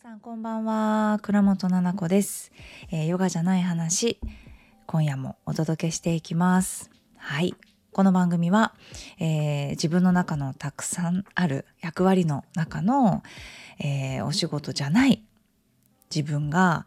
[0.00, 1.18] さんこんばんは。
[1.22, 2.52] 倉本々子です、
[2.92, 4.20] えー、ヨガじゃない話
[4.86, 6.88] 今夜もお届けしていきます。
[7.16, 7.56] はい。
[7.90, 8.74] この番組は、
[9.18, 13.24] えー、自分の中のたくさんある役割の中の、
[13.80, 15.24] えー、お仕事じゃない
[16.14, 16.86] 自分が、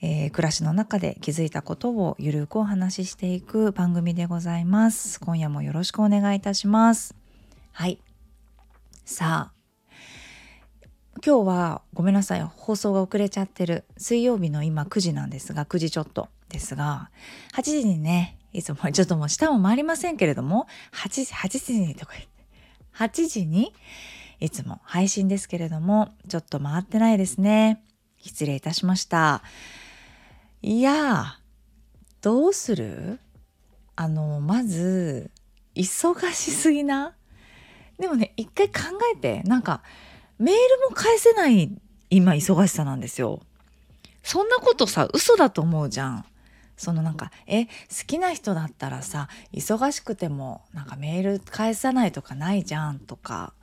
[0.00, 5.18] えー、暮らしの中で気づいたことをゆるくお話ししていく番組でございます。
[5.18, 7.16] 今夜もよろしくお願いいたします。
[7.72, 7.98] はい。
[9.04, 9.55] さあ
[11.24, 17.10] 今日はごめんなさい放送が遅れちゃってる水曜日の今9時なんですが9時ちょっとですが
[17.54, 22.30] 8時にねいつも ちょっともう下も回りませんけれども8時8時にとか言って
[22.96, 23.72] 8時に
[24.40, 27.82] いつも配信ですけれどもちょっと回ってないですね。
[28.18, 29.42] 失礼いたしました。
[30.60, 31.38] いや
[32.20, 33.20] どうする？
[33.94, 35.30] あのまず
[35.74, 37.14] 忙しすぎな？
[37.98, 39.82] でもね一回考えてなんか
[40.38, 41.70] メールも返せない
[42.10, 43.40] 今忙しさなんですよ。
[44.22, 46.24] そんなことさ嘘だと思うじゃん。
[46.76, 47.70] そのなんかえ好
[48.06, 53.54] きな人だったらさ忙しくてもなんかメール返さないとかないじゃんとか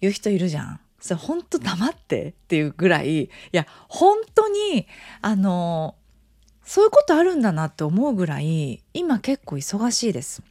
[0.00, 0.80] 言う人いるじゃん。
[1.00, 4.86] それ本当黙ってっていうぐらいいや本当に
[5.20, 5.96] あの
[6.64, 10.42] そういうことあるんだなって思うぐらい今結構忙しいです。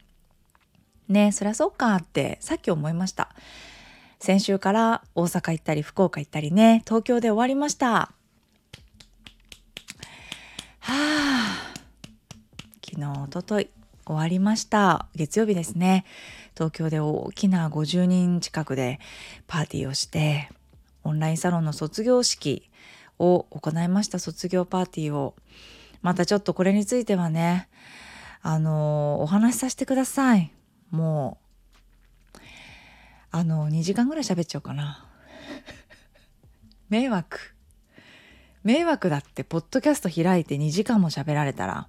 [1.08, 3.34] ねそりゃそうかってさっき思いました。
[4.24, 6.80] 先週から大阪行ったり福岡行ったりね。
[6.86, 7.86] 東京で終わりました。
[7.88, 8.14] は
[10.88, 11.74] あ
[12.82, 13.68] 昨日おととい
[14.06, 15.08] 終わりました。
[15.14, 16.06] 月曜日ですね。
[16.54, 18.98] 東京で大きな50人近くで
[19.46, 20.48] パーティーをして
[21.02, 22.70] オンラインサロンの卒業式
[23.18, 24.18] を行いました。
[24.18, 25.34] 卒業パーティーを。
[26.00, 27.68] またちょっとこれについてはね
[28.40, 30.50] あのお話しさせてください。
[30.90, 31.43] もう
[33.36, 35.04] あの2時間ぐらい喋っちゃおうかな。
[36.88, 37.40] 迷惑。
[38.62, 41.88] 迷惑だってポッドキャスト開いて2時間も喋られたら。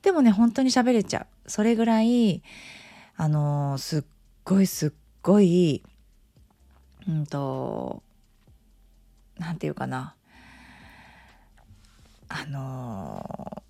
[0.00, 1.50] でもね本当に喋れちゃう。
[1.50, 2.44] それぐらい
[3.16, 4.02] あのすっ
[4.44, 5.82] ごいすっごい
[7.08, 8.04] うんと
[9.40, 10.14] 何て言うかな。
[12.28, 13.64] あの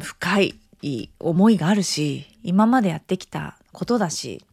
[0.00, 4.44] 深い思いがあるし今までやってきたことだし。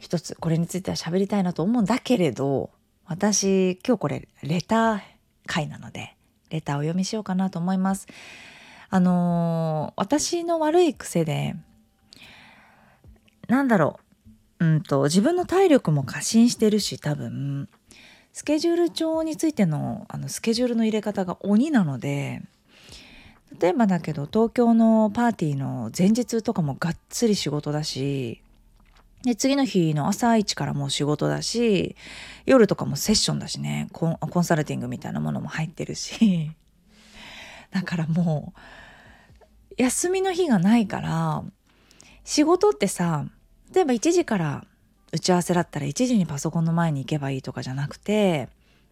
[0.00, 2.70] 一つこれについては喋りたいなと思うんだけれど
[3.06, 5.00] 私今日これレター
[5.46, 6.14] 会なので
[6.50, 8.06] レターをお読みしようかなと思います。
[8.90, 11.56] あのー、私の悪い癖で
[13.46, 14.00] なんだろ
[14.60, 17.68] ううんと自分の体力も過信してるし多分
[18.32, 22.42] スケジュール帳についてのあのスケジュールの入れ方が鬼なので
[23.60, 28.42] 例えばだけど東京のパーティーの前日とかもがっつり仕事だし
[29.22, 31.96] で、次の日の朝一からもう仕事だし、
[32.46, 36.50] 夜とかもセッションだしね、コンコンサルティングみたいなものも入ってるし、
[37.70, 41.42] だからもう、休みの日がないから、
[42.24, 43.26] 仕事ってさ、
[43.72, 44.66] 例えば1時から
[45.12, 48.48] 打ち合わせだったら1時にパソコンの前に行けばいいとかじゃなくて、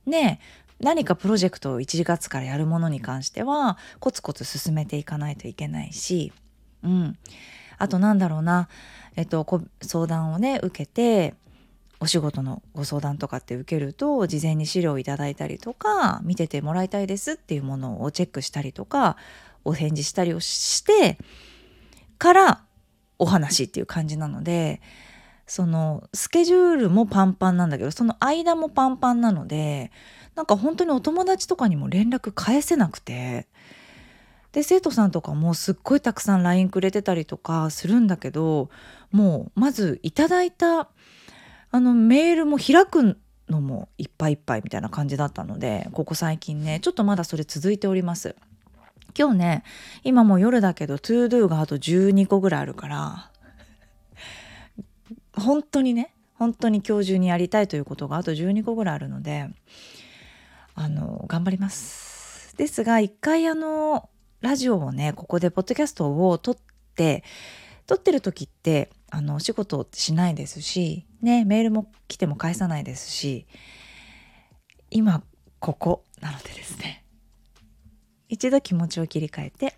[0.06, 0.40] ね
[0.80, 6.32] 何かプロジェクトを1月からやるものに関してはコツコツ進めていかないといけないし、
[6.82, 7.18] うん。
[7.78, 8.68] あとなんだろうな。
[9.16, 9.46] えっと、
[9.82, 11.34] 相談をね受けて
[11.98, 19.16] お仕事のご相談とかって受けると事前に資料をいただいたりとか見ててもらいたいですっていうものをチェックしたりとか
[19.64, 21.18] お返事したりをして
[22.18, 22.64] から
[23.18, 24.80] お話っていう感じなので
[25.46, 29.90] そのスケジュールもパンパンなんだけどその間もパンパンなので
[30.34, 33.46] なんか本当にお友達とかにも連絡返せなくて
[34.56, 38.70] で生徒さんとかもすっごいたくさん LINE くれてたりとかするんだけど
[39.12, 40.88] もうまずいただいた
[41.70, 43.18] あのメールも開く
[43.50, 48.34] のもいっぱいいっぱいみたいな感じだったのでここ最近ねちょっとまだそれ続いております。
[49.14, 49.62] 今日ね
[50.04, 53.30] 今もう夜だけど ToDo があと12個ぐらいあるから
[55.34, 59.50] 本当にね本当に今日中にやりたいということがあと12個ぐらいあるので
[60.74, 62.56] あの頑張ります。
[62.56, 64.08] ですが一回あの
[64.46, 66.56] ラジオをねここでポッドキャストを撮っ
[66.94, 67.24] て
[67.88, 73.48] 撮ってる時ってあのお仕事しないですしねメールも来ても返さないですし
[74.88, 75.24] 今
[75.58, 77.02] ここなのでですね。
[78.28, 79.76] 一度気持ちを切り替えて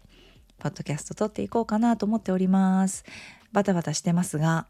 [0.58, 3.04] ポッドキャスト撮っていこうかなと思っております。
[3.52, 4.66] バタバタしてますが、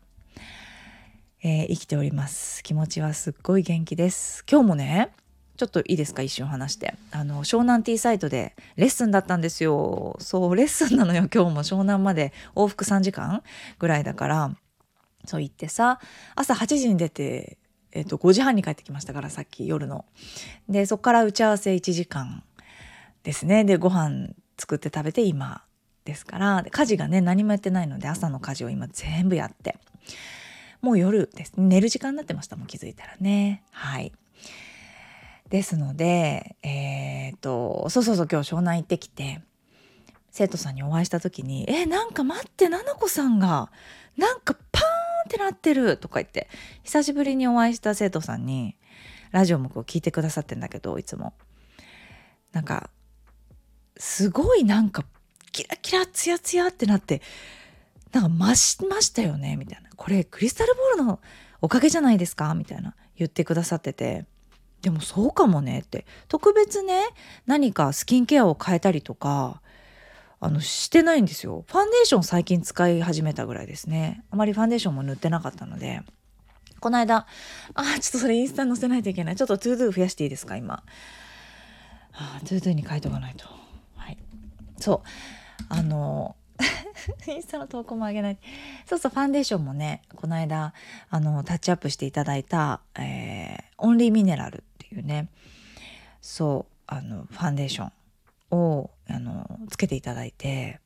[1.42, 2.62] えー、生きております。
[2.62, 4.44] 気持ちはすっごい元気です。
[4.48, 5.10] 今日もね
[5.58, 6.22] ちょっといいですか？
[6.22, 6.94] 一瞬話して。
[7.10, 10.16] あの湘南ティーサイトでレッスンだったんですよ。
[10.20, 11.62] そうレッスンなのよ今日も。
[11.64, 12.32] 湘南まで。
[12.54, 13.42] 往復3時間
[13.80, 14.56] ぐらいだから。
[15.26, 16.00] そう言ってさ
[16.36, 17.58] 朝8時に出て
[17.90, 20.04] えっと、5時半に帰ってきましたからさっき夜の。
[20.68, 22.44] でそこから打ち合わせ1時間
[23.24, 23.64] ですね。
[23.64, 24.28] でご飯
[24.58, 25.64] 作って食べて今
[26.04, 26.64] ですから。
[26.70, 29.76] 家事がね何もやってないので朝の家事を今全部やって。
[30.82, 31.54] もう夜です。
[31.56, 33.64] 寝る時間になってましたもう気づいたらね。
[33.72, 34.12] はい。
[35.50, 39.40] ですのでえー、っとそうそうそう今日湘南行ってきて
[40.30, 43.70] 生徒さんにお会いした時に「えなんか待って菜々子さんが
[44.16, 44.84] なんかパーン
[45.26, 46.48] ってなってる」とか言って
[46.82, 48.76] 久しぶりにお会いした生徒さんに
[49.30, 51.34] ラジオもこう聞いてくださってんだけどいつも。
[52.52, 52.88] なんか
[53.98, 55.04] すごいなんか
[55.52, 57.20] キラキラツヤツヤってなって
[58.12, 59.90] なんか増しましたよねみたいな。
[59.96, 61.20] これクリスタルボールの
[61.60, 64.26] おかげじゃないですかみたいな言ってくださってて。
[64.82, 66.06] でもそうかもねって。
[66.28, 67.02] 特別ね
[67.46, 69.60] 何かスキンケアを変えたりとか
[70.40, 71.64] あのしてないんですよ。
[71.66, 74.22] ファンデーション最近使い始めたぐらいですね。
[74.30, 76.02] あまりファンデーションも塗ってなかったので。
[76.80, 77.26] この間
[77.74, 79.36] あちょっとそれインスタに載せないといけない。
[79.36, 80.84] ちょっとトゥードゥ増やしていいですか今。
[82.12, 83.46] あトゥードゥに書いとかないと。
[83.96, 84.18] はい。
[84.78, 85.08] そう。
[85.68, 86.36] あの
[87.26, 88.38] インスタの投稿もあげない。
[88.86, 90.72] そうそうファンデーションもねこの間
[91.10, 94.64] あのタッチアップしていただいた、えー、オンリーミネラル。
[94.94, 95.28] いうね
[96.20, 97.92] そうあのファンデーション
[98.50, 100.80] をあのつけていただいて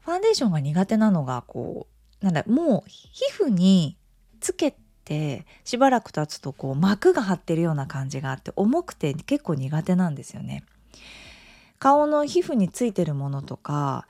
[0.00, 1.86] ファンデーションが苦手なのがこ
[2.20, 3.96] うなんだもう皮膚に
[4.40, 4.74] つけ
[5.04, 10.64] てしばらく経つとこう膜が張ってるような感じがあって重くて結構苦手なんですよね。
[11.78, 14.06] 顔の皮膚についてるものとか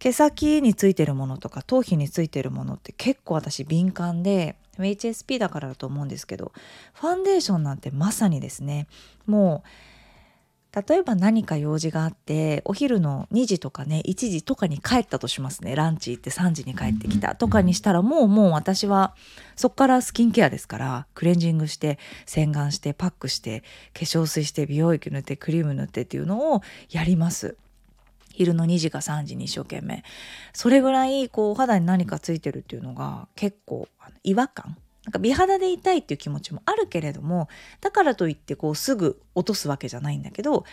[0.00, 6.52] 毛先についてるものとか頭皮についてるものって結構私敏感で HSP だからだと思うんですけど
[6.94, 8.86] ファンデーションなんてまさにですね
[9.26, 9.68] もう
[10.88, 19.14] 例えば何か用事があってお昼の2時とかね1時とかに帰ったとしますねランチ行って3時に帰ってきたとかにしたらもうもう私は
[19.54, 23.60] そっからスキンケアですからクレンジングして洗顔してパックして
[23.92, 27.56] 化粧水して美容液塗ってクリーム塗ってっていうのをやります。
[28.36, 30.02] 昼の2時か3時に一生懸命。
[30.52, 33.88] それぐらいこうお肌に何かついてるっていうのが結構
[34.24, 34.76] 違和感。
[35.04, 37.48] なんか美肌でいたいっていう気持ちもあるけれども
[37.82, 40.64] だからといってこうすぐ落とすわけじゃないんだけど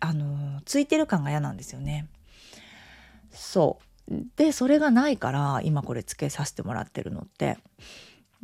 [0.00, 2.08] あのついてる感が嫌なんですよね。
[3.30, 3.78] そ
[4.10, 4.14] う。
[4.36, 7.58] でそれがないから今これつけさせてもらってるのって。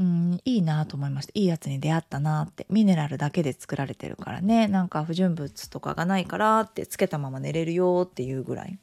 [0.02, 1.32] うんいいなと思いました。
[1.34, 2.66] いいやつに出会ったなって。
[2.68, 4.66] ミネラルだけで作られてるからね。
[4.66, 8.78] なんか不純物とかがないからってつけたまま寝れるよっていうぐらい。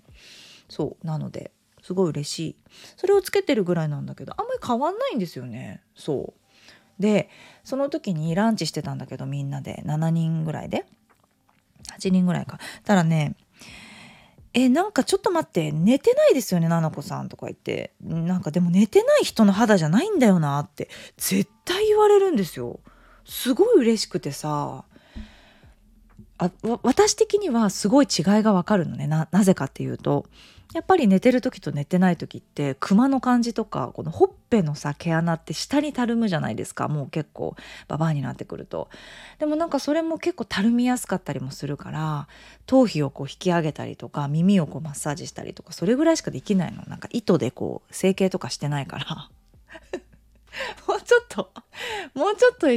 [0.69, 1.05] そう。
[1.05, 1.51] なので
[1.81, 2.55] すごい嬉しい。
[2.95, 5.81] それをつけてるぐらいなんだけどあんまり変わんないんですよね。
[5.93, 7.01] そう。
[7.01, 7.29] で
[7.65, 9.83] その時にランチしてたんだけどみんなで。
[9.85, 10.85] 7人ぐらいで。
[11.99, 12.59] 8人ぐらいか。
[12.85, 13.35] たらね
[14.53, 17.93] えなんかちょっと待って寝てないですよねななこさんとか言って。
[18.01, 22.79] なんかでも寝てない人の肌じゃないんだよなって絶対言われるんですよ。
[23.25, 24.85] すごい嬉しくてさ。
[26.41, 26.51] あ
[26.83, 30.25] 私的にはすごい違いがわかるのねなぜかっていうと。
[30.73, 36.87] やっぱり寝てる時と寝てない時ってクマの感じとかこのほっぺのさ毛穴って下にたるむじゃないですか。
[36.87, 37.55] もう結構
[37.87, 38.87] ババアになってくると。
[39.39, 42.27] でもなんかそれも結構たるみやすかったりもするから
[42.67, 46.83] 頭皮をこう引き上げたりとか耳をこうマッサージしたりとかそれぐらいしかできないの。
[46.85, 49.29] なんか糸でこう整形とかしてないから。
[50.87, 51.51] もうちょっと
[52.13, 52.67] もうちょっと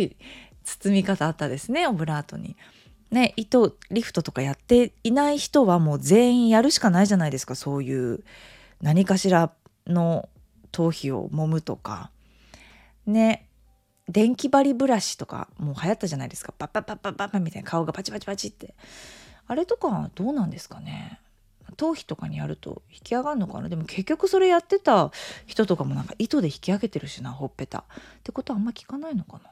[0.65, 2.57] 包み方あったですねオブラートに。
[3.12, 7.54] ね、糸リフトとかやっていない人はもう全員やるしかないじゃないですか。
[7.54, 8.25] そういう
[8.81, 9.52] 何かしら
[9.87, 10.31] の
[10.73, 12.11] 頭皮を揉むとか。
[13.04, 13.49] ね
[14.09, 16.52] 電気針ブラシとかもう流行ったじゃないですか。
[16.52, 18.75] パッパッパッパッパッパみたいな顔がパチパチパチって。
[19.47, 21.21] あれとかどうなんですかね。
[21.76, 23.69] 頭皮とかにやると引き上がるのかな。
[23.69, 25.11] でも結局それやってた
[25.47, 27.81] 人とかもなんか糸で引き上げてるしなほっぺた。
[27.81, 27.85] っ
[28.23, 29.50] てことはあんま聞かないのかな。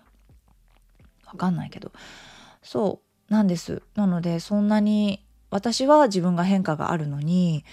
[1.26, 1.92] わかんないけど。
[2.62, 3.09] そう。
[3.30, 3.82] なんです。
[3.94, 7.64] なのでそんなに私は自分が変化があるのに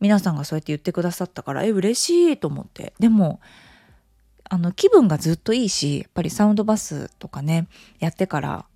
[0.00, 2.94] 皆さんがそうやって言ってくださったからえ嬉しいと思って。
[2.98, 3.40] でも
[4.48, 7.66] あの気分がずっといいしやっぱりサウンドバスとかね
[7.98, 8.66] やってから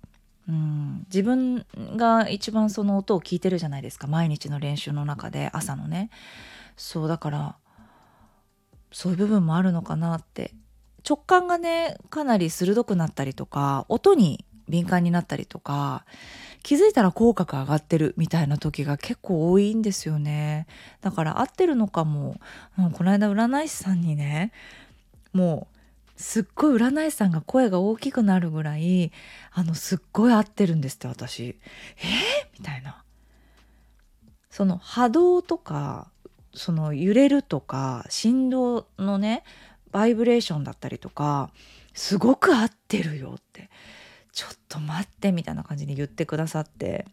[0.47, 4.07] うん自分が一番その音を聞いてるじゃないですか。
[4.07, 6.09] 毎日の練習の中で朝のね。
[6.75, 7.55] そうだから
[8.91, 10.53] そういう部分もあるのかなって。
[11.07, 16.05] 直感がねかなり鋭くなったりとか音に敏感になったりとか
[16.63, 20.67] 気づいたら口角上がってるみたいな時が結構多いんですよね。
[21.01, 22.35] だから合ってるのかも、
[22.77, 24.51] うん、この間占い師さんにね
[25.33, 25.67] も
[26.17, 29.11] うすっごい占い師さんが声が大きくなるぐらい
[29.51, 31.43] あのすっごい合ってるんですって私。
[31.43, 31.55] えー、
[32.59, 33.03] みたいな。
[34.49, 36.11] その波動とか
[36.53, 39.43] その揺れるとか振動のね
[39.91, 41.51] バイブレーションだったりとか
[41.93, 43.69] すごく合ってるよって。
[44.39, 47.05] ちょっと待ってみたいな感じで言ってくださって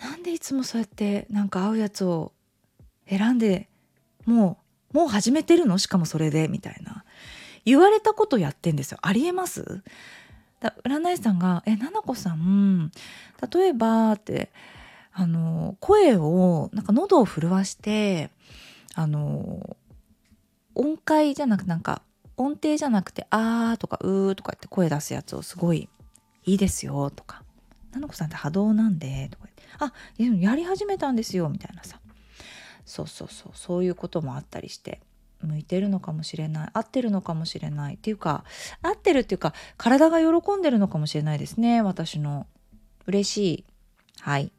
[0.00, 2.32] なんでいつもそうやってなんか合うやつを
[3.06, 3.68] 選んで
[4.24, 4.56] も
[4.94, 5.76] うもう始めてるの？
[5.76, 7.04] しかもそれでみたいな。
[7.66, 8.98] 言われたことやってんですよ。
[9.02, 9.82] ありえます？
[10.60, 12.90] だ占い師さんが「えななこさん
[13.52, 14.50] 例えば」って
[15.12, 18.30] あの声をなんか喉を震わして
[18.94, 19.76] あの
[20.74, 22.00] 音階じゃなくてなんか
[22.36, 25.88] 音程じゃなくて「あー」とか「うー」とかって声出すやつをすごい
[26.44, 27.42] いいですよとか
[27.92, 29.46] 「ななこさんって波動なんで」とか
[30.18, 32.00] 言って「あやり始めたんですよ」みたいなさ。
[32.86, 33.52] そうそうそう。
[33.54, 35.00] そういうこともあったりして
[35.42, 37.94] 向いてるのかもしれない合ってるのかもしれない。
[37.94, 38.44] っていうか
[38.82, 42.46] 合ってるっていうか体が喜んでるのかもしれないですね私の。
[43.06, 43.64] 嬉しい。
[44.20, 44.52] はい。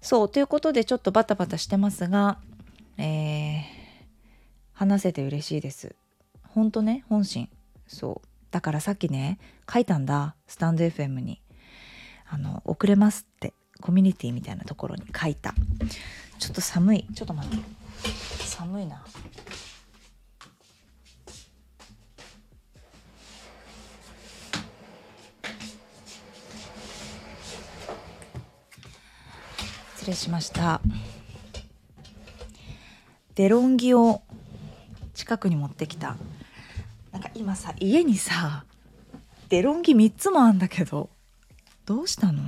[0.00, 2.38] そうということでちょっとバタバタしてますが
[2.98, 3.62] えー、
[4.72, 5.96] 話せて嬉しいです。
[6.54, 7.48] ほんとね本心。
[7.88, 8.28] そう。
[8.52, 10.36] だからさっきね書いたんだ。
[10.46, 11.42] スタンド FM に。
[12.26, 13.52] あの遅れますって。
[13.80, 15.52] コミュニティみたいなところに書いた。
[16.38, 17.08] ちょっと寒い。
[17.12, 17.64] ちょっと待って。
[18.44, 19.04] 寒いな。
[29.96, 30.80] 失礼しました。
[33.34, 34.22] デロンギを
[35.14, 36.16] 近くに持ってきた。
[37.24, 38.64] か今さ家にさ
[39.48, 41.08] デロンギ3つもあんだけど
[41.86, 42.42] どうしたの？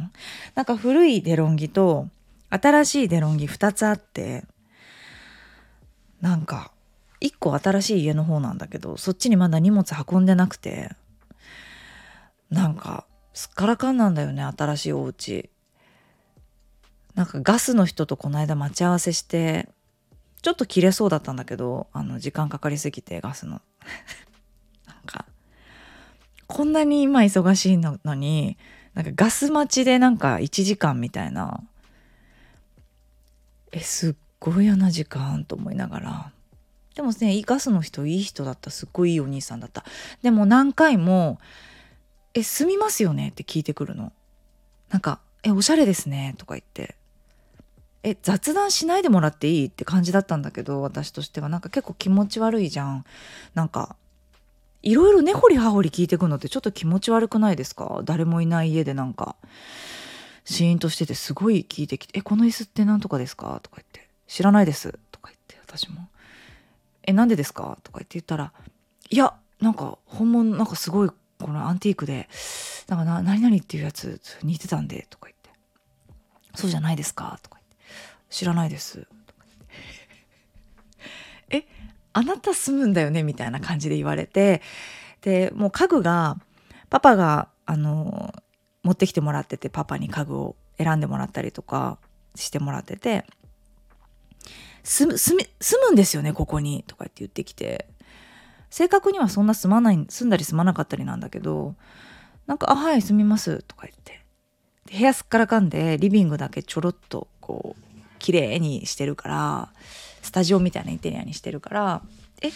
[0.54, 2.09] なんか古いデロンギと
[2.50, 4.45] 新しいデロンギ2つあって
[6.21, 6.73] なんか
[7.21, 10.90] 1個新しい家の方なんだけどそっちにまだ荷物運んでなくて
[12.50, 15.50] なんかすっからかんなんだよね新しいお家。
[17.14, 19.71] なんかガスの人とこの間待ち合わせして
[20.42, 23.62] ちょっと切れそうだったんだけどあの時間かかりすぎてガスの。
[26.47, 28.57] こんなに今忙しいのに
[28.95, 31.62] なんかガス待ちでなんか1時間みたいな。
[33.73, 36.33] えすっごい嫌な時間と思いながら。
[36.95, 38.71] でもねガスの人いい人だった。
[38.71, 39.85] すっごいいいお兄さんだった。
[40.23, 41.38] でも何回も
[42.33, 44.12] 「え住みますよね?」って聞いてくるの。
[44.88, 46.95] なんか「えおしゃれですね」とか言って
[48.03, 51.50] 「え雑談しないでもらっていい?」って感じだったんだけど私としては。
[51.50, 53.05] なんか結構気持ち悪いじゃん。
[53.53, 53.97] なんか
[54.83, 58.00] いろいろ根掘り葉掘り聞いてくのってちょっと気持ち悪くないですか？
[58.04, 59.37] 誰もいない家でなんか
[60.45, 66.09] シーンとしててすごい聞いてきて「えこの椅子って何とかですか?」とか言って「知らないです」とか言って私も
[67.02, 68.52] 「えなんでですか?」とか言って言ったら
[69.11, 72.28] 「いやなんか本物なんかすごいこのアンティークで
[72.87, 75.50] なんかな何々っていうやつ似てたんで」とか言って
[76.54, 77.87] 「そうじゃないですか?」とか言って
[78.30, 79.45] 「知らないです」とか
[81.49, 81.86] 言って「え
[82.16, 84.62] あなた住むんだよね」みたいな感じで言われて
[85.20, 86.38] でもう家具が
[86.88, 88.35] パパがあの
[88.82, 91.99] 持ってきてもらっててパパに家具を選んでもらったりとか
[92.35, 93.26] してもらってて
[94.82, 95.37] 「住む住
[95.87, 97.87] むんですよねここに」とかって言ってきて。
[98.68, 101.76] 正確にはそんな住まない住んだり住まなかったりなんだけど
[102.46, 104.25] なんか「あはい住みます」とか言って。
[104.90, 109.73] 部屋すっからかんでリビングだけちょろっとこう綺麗にしてるから
[110.26, 112.02] スタジオみたいなインテリアにしてるから
[112.42, 112.50] 「え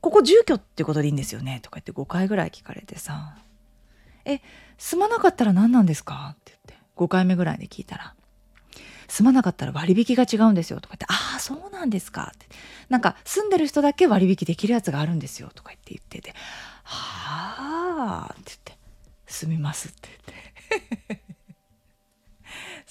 [0.00, 3.36] ここ住居ってことでいいんですよね」とか言って5回ぐらい聞かれてさ
[4.26, 4.40] 「え
[4.76, 8.14] 住まなかったら何なんですか?」って言って5回目ぐらいで聞いたら
[9.08, 12.46] 「住まなかったら割引が違うんですよ」とか言って「ああそうなんですか」って。
[12.88, 15.50] なんか住んでる人だけ割引できるやつがあるんですよ。
[15.54, 16.34] とか言って言ってて
[16.84, 18.78] 「はあ」って言って
[19.26, 20.08] 「住みます」って
[21.08, 21.31] 言って。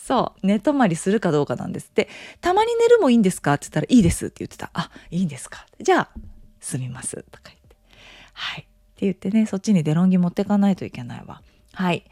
[0.04, 2.10] そう寝泊まりするかどうかなんですって
[2.42, 3.54] たまに寝るもいいんですか？
[3.54, 6.10] って言ったら「いいです」って言ってた「あいいんですか」じゃあ
[6.60, 7.76] 住みますとか言って。
[8.34, 8.62] はい。
[8.62, 11.42] って言ってねそっちにデロンギ持ってかないといけないわ。
[11.74, 12.04] はい。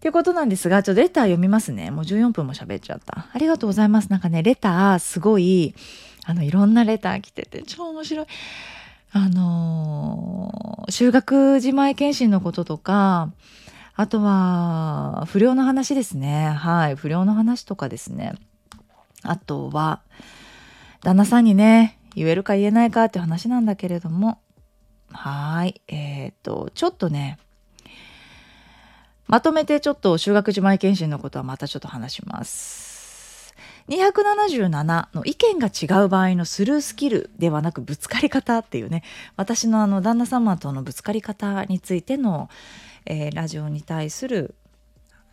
[0.00, 1.90] ということなんですが、ちょっとレター読みますね。
[1.90, 3.28] もう14分も喋っちゃった。
[3.32, 4.10] ありがとうございます。
[4.10, 5.74] なんかね、レター、すごい、
[6.26, 8.26] あの、いろんなレター来てて、超面白い。
[9.12, 13.30] あのー、修学自前検診のこととか、
[13.96, 16.48] あとは、不良の話ですね。
[16.48, 16.96] はい。
[16.96, 18.34] 不良の話とかですね。
[19.22, 20.02] あとは、
[21.02, 24.40] 旦那さんにね、言えるか言えないかって話なんだけれども、
[25.12, 25.80] はい。
[25.86, 27.38] えっ、ー、と、ちょっとね、
[29.28, 33.54] まとめてちょっと修学時前検診のことはまたちょっと話します。
[33.88, 39.02] 277の意見が違う場合のスルースキルではなくぶつかり方っていうね
[39.36, 42.48] 私のあの旦那様とのぶつかり方についての、
[43.06, 44.54] えー、ラジオに対する、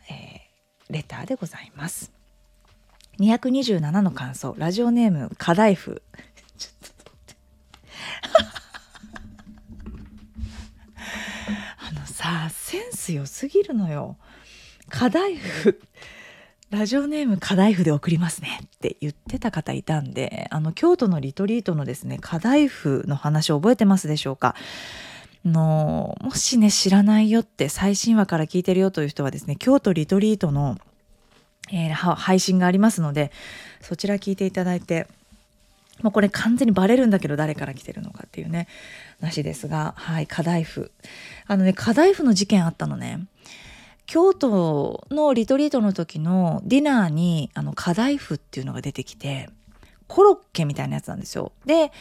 [0.09, 2.11] えー、レターでございます。
[3.19, 6.01] 227の感想ラジオネーム課題譜
[6.57, 6.91] ちょっ
[12.05, 14.17] とさセンス良すぎるのよ。
[14.89, 15.79] 課題譜
[16.69, 24.55] ラジオネーム課題譜で送りますねって言ってた方いたんであの京都のリトリートのですね課題譜の話を覚えてますでしょうか？
[25.45, 30.77] のもしね知らないよって最新話から聞いてるよという人はですね京都リトリートの、
[31.71, 33.31] えー、配信がありますので
[33.81, 35.07] そちら聞いていただいて
[36.01, 38.67] もうこれ完全にバレるんだけど誰から来てるのかっていうね
[39.19, 40.91] 話ですがはい課題譜
[41.47, 43.25] あのね課題譜の事件あったのね
[44.05, 49.49] 京都のリトリートの時のディナーにあの課題譜っていうのが出てきて
[50.07, 51.53] コロッケみたいなやつなんですよ。
[51.65, 51.91] で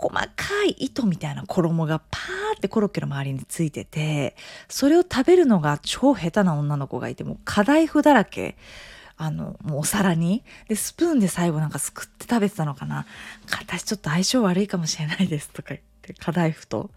[0.00, 0.28] 細か
[0.66, 4.34] い糸みたいな衣がパーってコロッケの周りについてて
[4.68, 8.56] それを食べるのが超下手な女の子がいてもう課題譜だらけ。
[9.22, 10.42] あの、もうお皿に。
[10.66, 13.04] で、スプーンで最後なんかすくって食べてたのかな。
[13.50, 16.90] 私ちょっと相性悪いかもしれないですとか言って、課題譜と。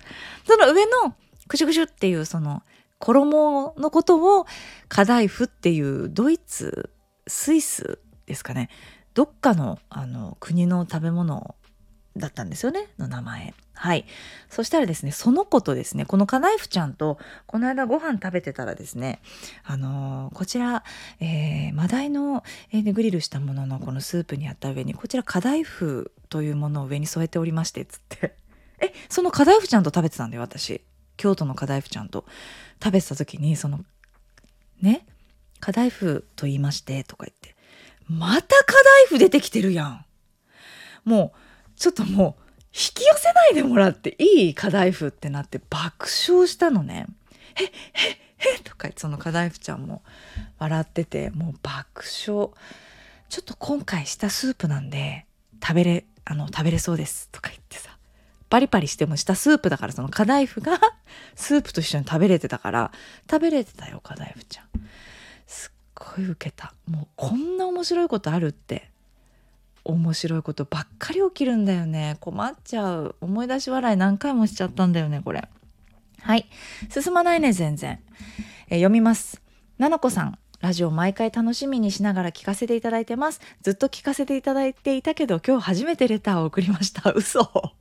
[0.48, 1.16] その上の
[1.50, 2.64] クシュクシュっていうその
[3.00, 4.46] 衣のことを
[4.88, 6.90] カダイフっていうドイツ
[7.28, 8.70] スイスですかね
[9.14, 11.56] どっかのあの国の食べ物
[12.16, 13.54] だったんですよねの名前。
[13.74, 14.06] はい。
[14.50, 17.18] そしたらですねその子とですねこのカダイフちゃんと
[17.48, 19.20] この間ご飯食べてたらですね
[19.64, 20.84] あのー、こちら、
[21.20, 28.36] えー、マダイの、えー、グリルしたもののこのスープにあった上にこちらカダイフというものを上に添えておりましてつって。
[28.80, 30.82] えそのカダイフちゃんと食べてたんだよ私。
[31.16, 32.26] 京都のカダイフちゃんと。
[32.84, 33.86] 食べてた時にその
[34.82, 35.06] ね
[35.62, 37.56] 「カダイフと言いまして」とか言って
[38.10, 40.06] 「またカダイフ出てきてるやん」
[41.06, 41.40] もう
[41.76, 47.06] ちょっともう引き寄せないでもらっていいカダイフってなって爆笑したのね。
[47.56, 47.70] ええ
[48.58, 50.02] えとかそのカダイフちゃんも
[50.58, 52.50] 笑っててもう爆笑。
[53.30, 55.26] ちょっと今回したスープなんで
[55.62, 57.98] 食べれあの食べれそうですとか言ってさ。
[58.50, 60.80] パリパリしてもしたスープだからそのカダイフが
[61.34, 62.92] スープと一緒に食べれてたから
[63.28, 64.68] 食べれてたよカダイフちゃん。
[65.48, 66.74] すっごいウケた。
[66.88, 68.93] もうこんな面白いことあるって。
[69.86, 72.18] 面白いことばっかり起きるんだよね。
[72.20, 73.16] 困っちゃう。
[73.22, 75.48] 思い出し笑い何回もしちゃったんだよねこれ。
[76.22, 76.48] はい。
[76.90, 78.00] 進まないね全然。
[78.70, 79.42] え読みます。
[79.78, 80.38] ななこさん。
[80.62, 83.42] ラジオ毎回楽しみにしながら聞かせていただいてます。
[83.62, 87.12] ずっと聞かせていただいていたけど今日初めてレターを送りました。
[87.12, 87.74] 嘘。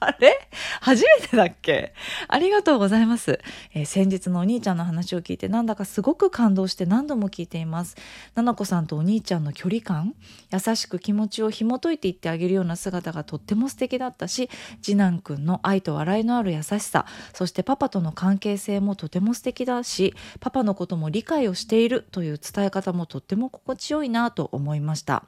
[0.00, 0.48] あれ？
[0.80, 1.92] 初めてだっけ？
[2.28, 3.40] ありがとうございます、
[3.74, 7.96] えー、先日のお兄ちゃんの話を聞いてなんだかすごく感動して何度も聞いています。
[8.34, 10.14] ななこさんとお兄ちゃんの距離感
[10.52, 14.48] 優しく気持ちを紐解いていってあげるような姿がとっても素敵だったし
[14.82, 25.24] 次男くんの愛と笑いのある優しさそしてパパとの関係性もとても素敵だしパパのことも理解をしているという伝え方もとっても心地よいなと思いました。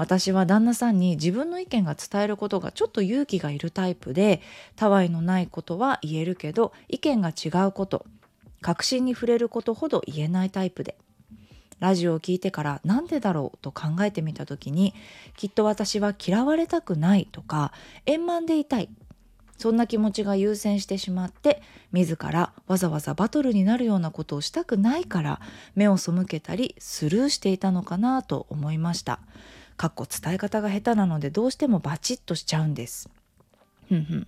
[0.00, 4.40] 私は旦那さんに自分の意見が伝えることがちょっと勇気がいるタイプで
[4.74, 8.06] たわいのないことは言えるけど意見が違うこと
[8.62, 10.96] 確信に触れることほど言えないタイプで
[11.80, 14.94] ラジオを聞いてからなんでだろうと考えてみた時に
[15.36, 17.74] きっと私は嫌われたくないとか
[18.06, 18.88] 円満でいたい
[19.58, 21.60] そんな気持ちが優先してしまって
[21.92, 25.40] 自らわざわざバトルになるようなことをしたくないから
[25.74, 29.20] 目を背けたりスルーしていたのかなと思いました。
[29.80, 33.08] かっこ伝え方が下手なのでどうしてもバチッとしちゃうんです。
[33.88, 34.26] ふんふん。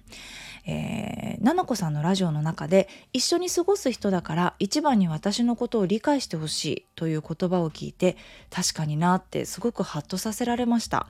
[0.64, 8.16] えー、ななこさんのラジオの中で一緒に過ごす人だから一番に私のことを理解してほしいという言葉を聞いて
[8.48, 11.06] 確かになってすごくハッとさせられました。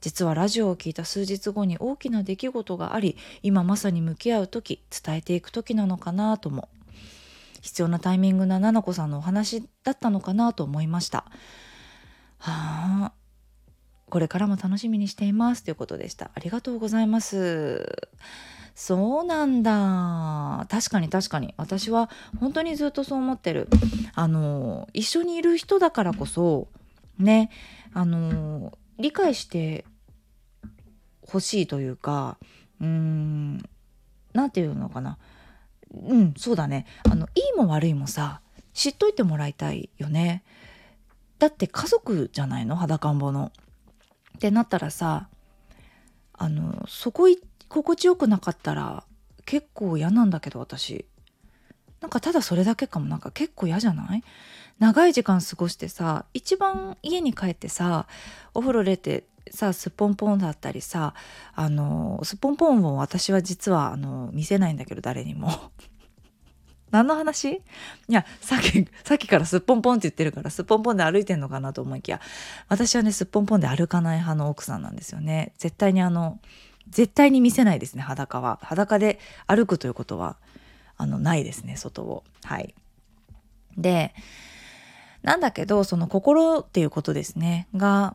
[0.00, 6.70] 実はラジオを聞いた数日後に大きな出来事があり今まさに向き合う時伝えていく時なのかなとも。
[7.60, 11.26] 必要なタイミングなななこさんのお話だったのかなと思いました。
[12.38, 13.21] はあ
[14.12, 16.30] これからも楽しみにしていますということでした。
[16.34, 18.10] ありがとうございます。
[18.74, 20.66] そうなんだ。
[20.68, 21.54] 確かに確かに。
[21.56, 23.70] 私は本当にずっとそう思ってる。
[24.14, 26.68] あの一緒にいる人だからこそ
[27.18, 27.48] ね
[27.94, 29.86] あの理解して
[31.26, 32.36] ほしいというか
[32.82, 33.56] うーん
[34.34, 35.16] 何て言うのかな。
[35.90, 36.84] うんそうだね。
[37.10, 38.42] あのいいも悪いもさ
[38.74, 40.42] 知っといてもらいたいよね。
[41.38, 42.76] だって家族じゃないの？
[42.76, 43.52] 裸んぼの。
[44.42, 45.28] ってなったらさ
[46.32, 47.28] あのそこ
[47.68, 49.04] 心地よくなかったら
[49.46, 51.04] 結構嫌なんだけど私。
[52.00, 53.06] なんかただそれだけかも。
[53.06, 54.24] なんか結構嫌じゃない？
[54.80, 58.08] 長い時間過ごしてさ一番家に帰ってさ
[58.52, 61.14] お風呂出てさすっぽんぽんだったりさ
[61.54, 65.52] あのすっぽんぽんを私は実はあの見せないんだけど誰にも。
[66.92, 67.54] 何の話？
[67.54, 67.60] い
[68.08, 72.20] や、さっき、さっきからすっぽんぽんって言ってるから、すっぽんぽんで歩いてんのかなと思いきや、
[72.68, 75.52] 私はね、すっぽんぽんで歩かない派の奥さんなんですよね。
[75.58, 76.38] 絶対にあの、
[76.88, 78.60] 絶対に見せないですね、裸は。
[78.62, 80.36] 裸で歩くということは、
[80.98, 82.74] あのないですね外をはい
[83.76, 84.14] で
[85.22, 88.14] なんだけどその心っていうことですねが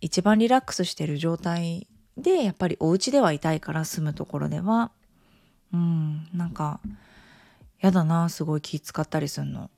[0.00, 4.90] 一番リラックスしてる状態でやっぱりお家ではいたいから住むところでは
[5.72, 6.80] うんなんか
[7.80, 9.70] やだなすごい気使ったりすんの。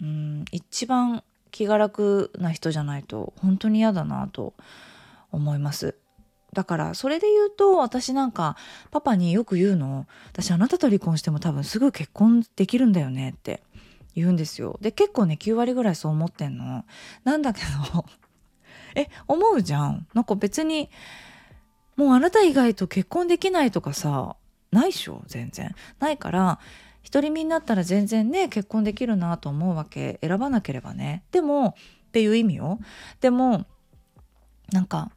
[0.00, 4.54] うん一番気が楽な人じゃないと本当に嫌だなと
[5.30, 5.96] 思います。
[6.52, 8.56] だからそれで言うと私なんか
[8.90, 10.06] パパによく言うの。
[10.32, 13.62] 私あなたと離婚しても多分すぐ結婚できるんだよねって
[14.14, 14.78] 言うんですよ。
[14.80, 16.84] で結構ね9割ぐらいそう思ってんの。
[17.24, 17.60] なんだけ
[17.92, 18.04] ど
[18.96, 20.06] え思うじゃん。
[20.14, 20.90] なんか別に
[21.96, 24.36] もうあなた以外と結婚できないとかさ
[24.70, 25.74] ないっしょ全然。
[25.98, 26.58] ないから
[27.10, 31.24] 独り身になったら全然ね結婚できるなと思うわけ選ばなければね。
[31.32, 31.76] でも
[32.08, 32.78] っていう意味よ。
[33.20, 33.64] でも
[34.72, 35.10] なんか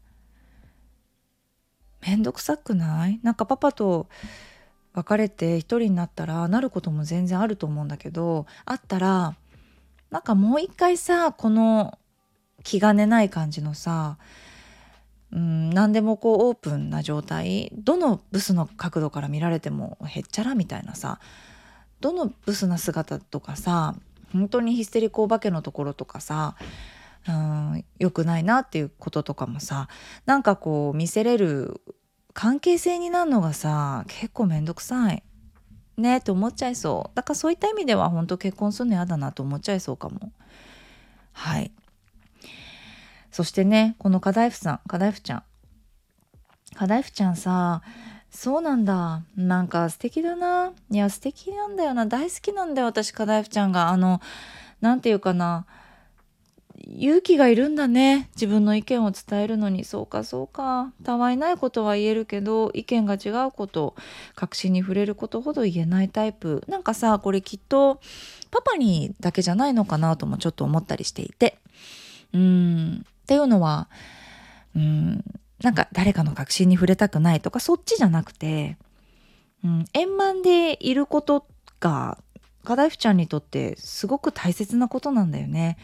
[2.08, 3.20] めんどくさくない？
[3.24, 4.08] なんかパパと
[4.94, 9.36] 別れて一人になったらなることも全然あると思うんだけどあったら
[10.10, 11.98] なんかもう一回さこの
[12.64, 14.18] 気兼ねない感じのさ
[15.32, 15.70] うん。
[15.70, 17.72] 何でもこうオープンな状態。
[17.74, 21.20] どのブスの角度から見られてもへっちゃらみたいなさ。
[22.02, 23.96] どのブスな姿とかさ
[24.34, 26.56] 本当にヒステリックお化けのところとかさ
[27.28, 29.88] うん良くないなっていうこととかもさ
[30.26, 31.80] なんかこう見せれる
[32.34, 35.24] 関係性になるのがさ結構めんどくさい。
[35.98, 37.16] ねって思っちゃいそう。
[37.16, 40.32] だからそういった意味では本当結婚するの嫌だなと思っちゃいそうかも。
[41.34, 41.72] はい。
[43.32, 45.44] そしてねこのカダイフさんカダイフちゃん。
[46.76, 47.82] カダイフちゃんさ
[48.30, 49.24] そうなんだ。
[49.36, 50.72] なんか素敵だな。
[50.90, 52.06] いや素敵なんだよな。
[52.06, 53.90] 大好きなんだよ私カダイフちゃんが。
[53.90, 54.22] あの
[54.80, 55.66] 何て言うかな。
[56.88, 58.30] 勇気がいるんだね。
[58.36, 59.84] 自分の意見を伝えるのに。
[59.84, 60.94] そうかそうか。
[61.04, 63.96] たわいないことは言えるけど意見が違うこと
[64.36, 66.64] 確信に触れることほど言えないタイプ。
[66.68, 68.00] なんかさこれきっと
[68.50, 71.58] パパにだけじゃないのかなともちょっと思ったりしていて。
[72.34, 73.06] うん。
[73.32, 73.88] っていうのは
[74.76, 75.24] うん
[75.62, 78.78] なんか誰かの確信に触れたくないとかそっちじゃなくて、
[79.64, 81.46] うん、円満でいること
[81.80, 82.18] が
[82.66, 85.78] カダイフちゃんにとってすごく大切なことなんだよね。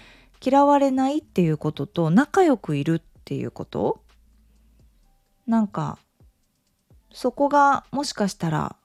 [0.44, 4.02] 嫌われないっていうことと仲良くいるっていうこと
[5.48, 5.98] なんか
[7.14, 8.76] そこがもしかしたら、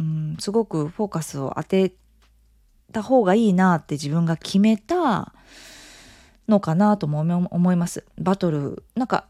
[0.00, 1.94] うん、すごくフォーカスを当て
[2.92, 5.32] た方がいいなって自分が決めた
[6.50, 8.04] のかなとも思います。
[8.18, 9.26] バトルなんか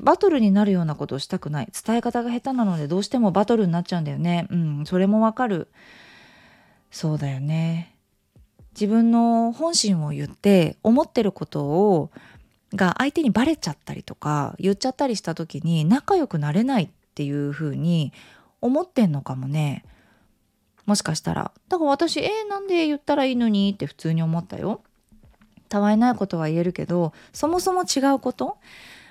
[0.00, 1.68] バトルになるようなことをしたくない。
[1.86, 4.46] 伝え方が下手なのでどうしてもバトルになっちゃうんだよね。
[4.50, 5.68] うんそれもわかる。
[6.90, 7.94] そうだよね。
[8.72, 12.10] 自分の本心を言って思ってることを
[12.74, 18.12] が相手にバレちゃったりとか言っちゃったりした時に仲良くなれないっていう風に
[18.60, 19.84] 思ってんのかもね。
[20.86, 21.52] もしかしたら。
[21.68, 24.82] だから私えー、なんで言ったらいいのにって普通に思ったよ。
[25.68, 28.58] たわいないことは言えるけどそもそも違うこと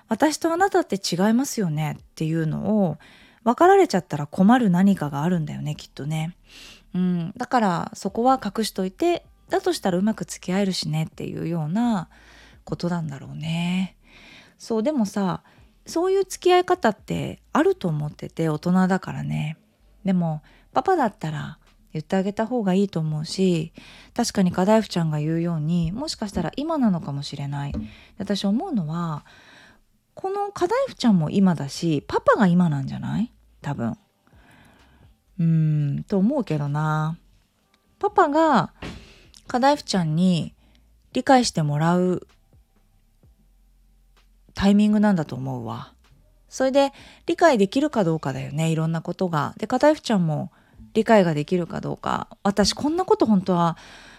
[0.07, 2.97] 私とあなたって違いますよねっていうのを
[3.43, 6.35] 分かられちゃったら困る何かがあるんだよねきっとね。
[6.93, 12.09] うん、だからそこは隠しといてだとしたらうまく付き合えるしねっていうような
[12.63, 13.95] ことなんだろうね。
[14.57, 15.41] そうでもさ
[15.85, 19.57] そういう付き合い方ってあると思ってて大人だからね。
[20.05, 20.41] でも
[20.73, 21.57] パパだったら
[21.93, 23.71] 言ってあげた方がいいと思うし
[24.15, 27.73] 確かにカダイフちゃんが言うようにもしかしたら今なのかもしれない。
[28.17, 29.25] 私思うのは
[30.15, 33.31] このカダイフちゃんも今だしパパが今なんじゃない？
[33.61, 33.97] 多分。
[35.39, 37.17] うんと思うけどな。
[37.99, 38.73] パパが
[39.47, 40.53] カダイフちゃんに
[41.13, 42.27] 理解してもらう
[44.53, 45.93] タイミングなんだと思うわ。
[46.49, 46.91] それで
[47.25, 49.55] 理解できるかどうかだよねいろんなことが。
[49.57, 50.51] でカダイフちゃんも
[50.93, 52.27] 理解ができるかどうか。
[52.43, 53.77] 私こんなこと本当は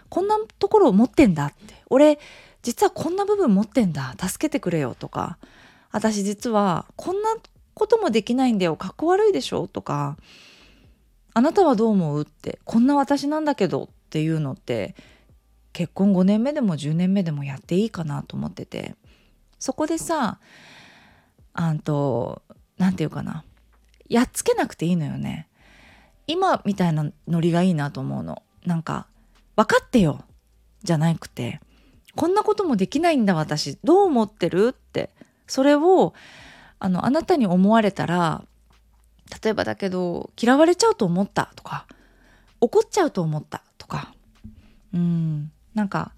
[0.09, 1.83] こんなところを持ってんだって。
[1.91, 2.19] 俺
[2.63, 4.15] 実はこんな部分持ってんだ。
[4.19, 5.39] 助けてくれよとか。
[5.91, 7.37] 私実はこんな
[7.75, 8.77] こともできないんだよ。
[8.77, 10.17] かっこ悪いでしょとか。
[11.35, 12.59] あなたはどう思うって。
[12.65, 14.95] こんな私なんだけどっていうのって
[15.73, 18.97] 結婚5年目でも10年目でもやっていいかなと思ってて。
[19.59, 20.39] そこでさ
[21.55, 22.43] あんと
[22.77, 23.45] 何て言うかな。
[24.09, 25.49] やっつけなくていいのよね。
[26.27, 28.43] 今みたいなノリがいいなと思うの。
[28.65, 29.07] なんか
[29.57, 30.25] 分かってよ。
[30.83, 31.61] じゃなくて
[32.15, 33.79] こんなこともできないんだ私。
[33.85, 35.11] どう思ってるって。
[35.47, 36.15] それを
[36.79, 38.45] あのあなたに思われたら
[39.43, 41.53] 例えばだけど嫌われちゃうと思った。
[41.57, 41.87] とか
[42.61, 43.63] 怒っちゃうと思った。
[43.79, 44.15] とか。
[44.93, 45.51] うん。
[45.75, 46.13] なんか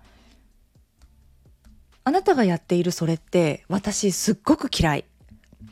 [2.05, 5.05] あなたがやっているそれって私すっごく嫌い。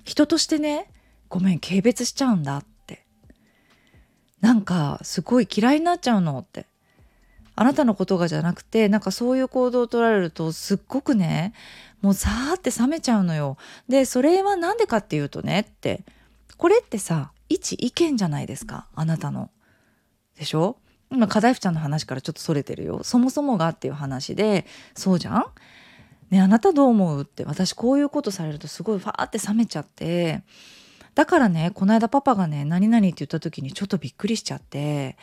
[0.04, 0.90] 人としてね
[1.28, 2.58] ごめん軽蔑しちゃうんだ。
[2.58, 2.73] って
[4.44, 6.66] なんかすごい嫌いになっちゃうのって。
[7.56, 11.54] あなたのことがじゃなくてなんかそういう行動を取られるとすっごくね
[12.02, 13.56] もうさーって冷めちゃうのよ。
[13.88, 16.04] でそれは何でかっていうとねって。
[16.58, 19.48] これってさ一意見じゃないですかあなたの。
[20.38, 20.76] でしょ？
[21.10, 23.02] 今課題夫ちゃんの話からちょっとそれてるよ。
[23.02, 25.44] そもそもがっていう話でそうじゃん？
[26.28, 27.22] ねあなたどう思う？
[27.22, 27.44] って。
[27.44, 30.42] 私こういうことされるとすごいファーって冷めちゃって。
[31.14, 35.16] だからねこの間パパがね何々って言った時にちょっとびっくりしちゃって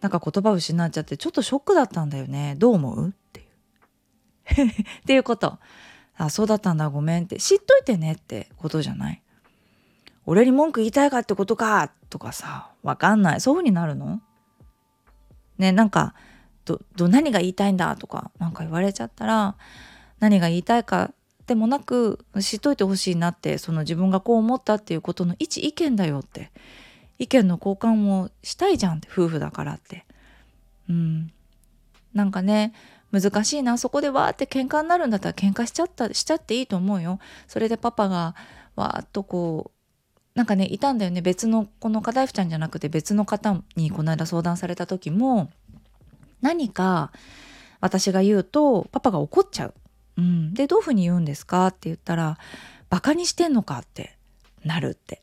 [0.00, 2.54] なんか言葉失っちゃってちょっとショックだったんだよね。
[2.58, 3.08] どう思う？
[3.08, 4.68] っていう。
[4.70, 4.74] っ
[5.06, 5.58] ていうこと。
[6.16, 7.36] あそうだったんだごめんって。
[7.38, 9.22] 知っといてねってことじゃない。
[10.26, 13.40] 俺に文句言いたいかってことかとかさわかんない。
[13.40, 14.20] そういう風になるの？
[15.58, 16.14] ねなんか
[16.64, 19.56] どど何が言いたいんだとかなんか言われちゃったら
[20.18, 21.12] 何が言いたいか
[21.46, 26.50] でもなく知っといてほしいなってその自分がこう思ったっていうことの一意見だよって。
[27.18, 30.04] 意見の交換をしたいじゃんって夫婦だからって。
[30.88, 31.32] うん。
[32.12, 32.72] なんかね
[33.12, 37.18] 難しいなそこでわーって喧嘩になるんだったら喧嘩しちゃったしちゃっていいと思うよ。
[37.46, 38.34] それでパパが
[38.76, 41.22] わーっとこうなんかねいたんだよね。
[41.22, 45.50] 別のこの片 F ちゃんじゃなくて別の方にこの間相談された時も
[46.40, 47.12] 何か
[47.80, 49.74] 私が言うとパパが怒っちゃう。
[50.16, 51.68] うん、でどういうふうに言うんですか？
[51.68, 52.38] って言ったら
[52.90, 54.16] 「バカにしてんのか」って
[54.64, 55.22] なるって。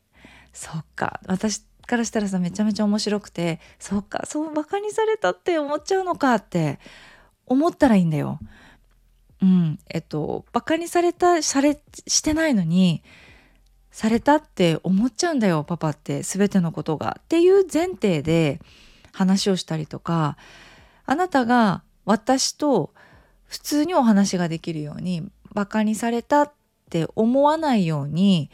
[0.54, 1.22] そっか。
[1.28, 4.26] 私からしたらさめちゃめちゃ面白くてそっか。
[4.28, 6.80] そうバカにされたって思っちゃうのかって
[7.46, 8.40] 思ったらいいんだよ。
[9.42, 13.02] うん、えっとバカにされたされしてないのに
[13.92, 17.18] されたって思っちゃうんだよパパって全てのことが。
[17.20, 18.60] っていう前提で
[19.14, 20.38] 話をしたりとか
[21.06, 22.94] あなたが私と
[23.52, 26.52] 普通にお話ができるようにバカにされたっ
[26.90, 28.50] て思わないように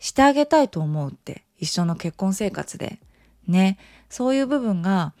[0.00, 2.98] してあげたいと思うって一緒の結婚生活で
[3.46, 5.14] ねそういう部分が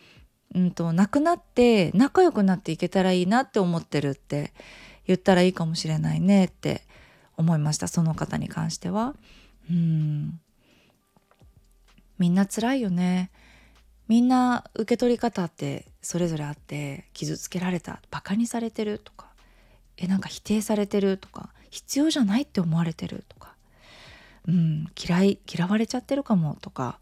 [0.52, 4.52] うんと、なくなって仲良くなっていけたらいいなって思ってるって
[5.06, 6.82] 言ったらいいかもしれないねって
[7.36, 9.14] 思いましたその方に関しては。
[9.70, 10.40] うん
[12.18, 13.30] みんな辛いよね。
[14.08, 19.26] みんな受け取り方ってそれぞれあって傷つけられたバカにされてるとか
[19.96, 23.54] えなんか否定されてるとか必要じゃないって思われてるとか、
[24.48, 26.98] うん、嫌い嫌われちゃってるかもとか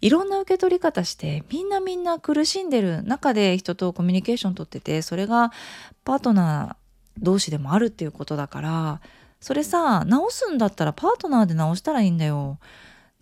[0.00, 5.52] いろんな受け取り方してみんなみんな苦しんでる中で人とコミュニケーション取っててそれが
[6.04, 9.00] パートナー同士でもあるっていうことだから
[9.40, 12.58] それさ直すんだったらパートナーで直したらいいんだよ。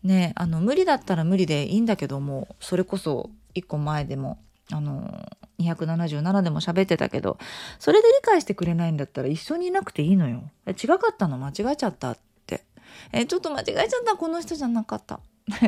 [0.03, 4.39] ねあの無理だったら無理でいいんだけどもそれこそ1個前でも
[4.73, 7.39] あの277でも喋ってたけど
[7.79, 10.51] それで理解してくれないんだったら一緒にいなくていいのよ。
[10.67, 11.39] 違かったの？
[11.39, 12.65] 間違えちゃったって。
[13.13, 14.17] えちょっと間違えちゃった？
[14.17, 15.21] この人じゃなかった。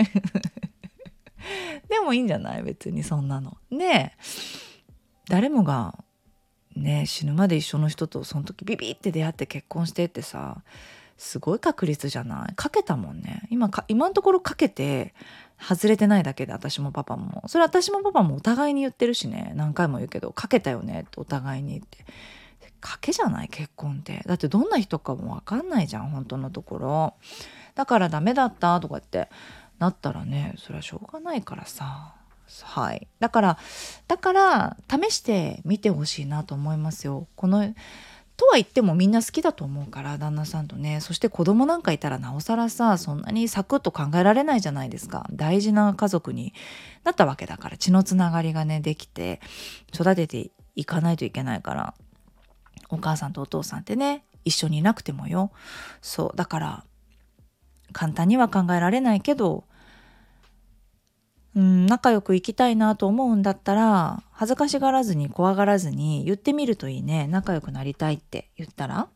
[1.89, 2.63] でもいいんじゃない？
[2.63, 3.57] 別にそんなの。
[3.71, 4.17] ね
[5.29, 5.99] 誰もが
[6.75, 10.63] ね死ぬまで一緒の人とその時ビビって出会って結婚してってさ
[11.19, 12.55] すごい確率じゃない？
[12.55, 13.47] かけたもんね。
[13.51, 15.15] 今か今のところかけて
[15.59, 17.43] 外れてないだけで私もパパも。
[17.47, 19.53] それ私もパパもお互いに言ってるしね。
[19.55, 22.05] 何回も言うけどかけたよねってお互いにって。
[22.81, 23.49] 賭けじゃない？
[23.49, 24.23] 結婚って。
[24.27, 27.15] だってどんな人かも分かんないじゃん本当のところ。
[27.75, 29.29] だからダメだったとかって
[29.79, 32.15] なったらねそれはしょうがないからさ。
[32.63, 33.09] はい。
[33.19, 33.59] だから
[34.07, 37.27] だから試してみてほしいなと思いますよ。
[37.35, 37.75] この
[38.37, 41.01] とは言ってもみんな好きだと思うから旦那さんとね。
[41.01, 45.27] そして子供なんかいたらなおさらさそんなにサクッと考えられないじゃないですか。
[45.33, 46.53] 大事な家族に
[47.05, 49.40] なったわけだから血のつながりがねできて
[49.94, 51.94] 育てていかないといけないから。
[52.88, 55.51] お母さんとお父さんってね一緒にいなくてもよ。
[56.03, 56.85] そうだから
[57.92, 59.64] 簡単には考えられないけど、
[61.57, 67.27] うん、仲良く生きたいなと思うんだったら恥ずかしがらずに怖がらずに言ってみるといいね。
[67.27, 69.09] 仲良くなりたいって言ったら。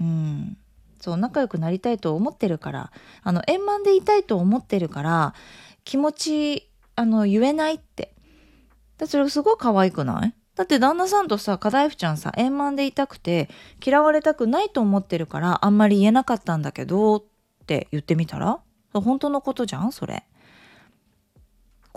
[0.00, 0.58] うん。
[1.00, 2.92] そう仲良くなりたいと思ってるから。
[3.22, 5.34] あの円満でいたいと思ってるから
[5.84, 8.12] 気持ちあの言えないって。
[8.98, 10.34] だそれすごい可愛くない？
[10.56, 13.48] だって旦那さんとさ、課題夫ちゃんさ、円満でいたくて、
[13.82, 17.24] 嫌われたくないと思ってるから、あんまり言えなかったんだけど、っ
[17.66, 18.58] て言ってみたら？
[18.92, 19.92] 本当のことじゃん？
[19.92, 20.24] それ。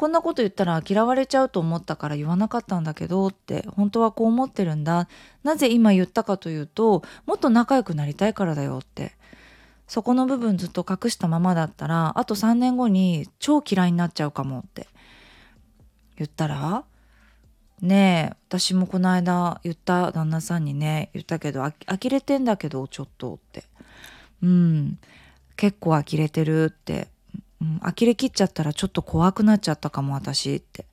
[0.01, 5.07] こんなこと言ったら嫌われちゃうと思ったから言わなかったんだけどって本当はこう思ってるんだ。
[5.43, 9.11] なぜ今言ったかというともっと仲良くなりたいからだよって。
[9.85, 14.87] そこの部分ずっと隠したままだったらあと3年後に超嫌いになっちゃうかもって。
[16.17, 16.83] 言ったら
[17.79, 23.65] ねえ私もこの間言った旦那さんにね言ったけどあ呆れてんだけどちょっとって。
[24.41, 24.97] うん。
[25.57, 27.07] 結構呆れてるって、
[27.61, 30.85] うん、呆れきっちゃったらちょっと怖くなっちゃったかも私って。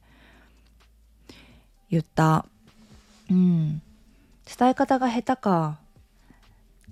[1.90, 2.44] 言った。
[3.30, 3.82] うん。
[4.58, 5.78] 伝え方が下手か。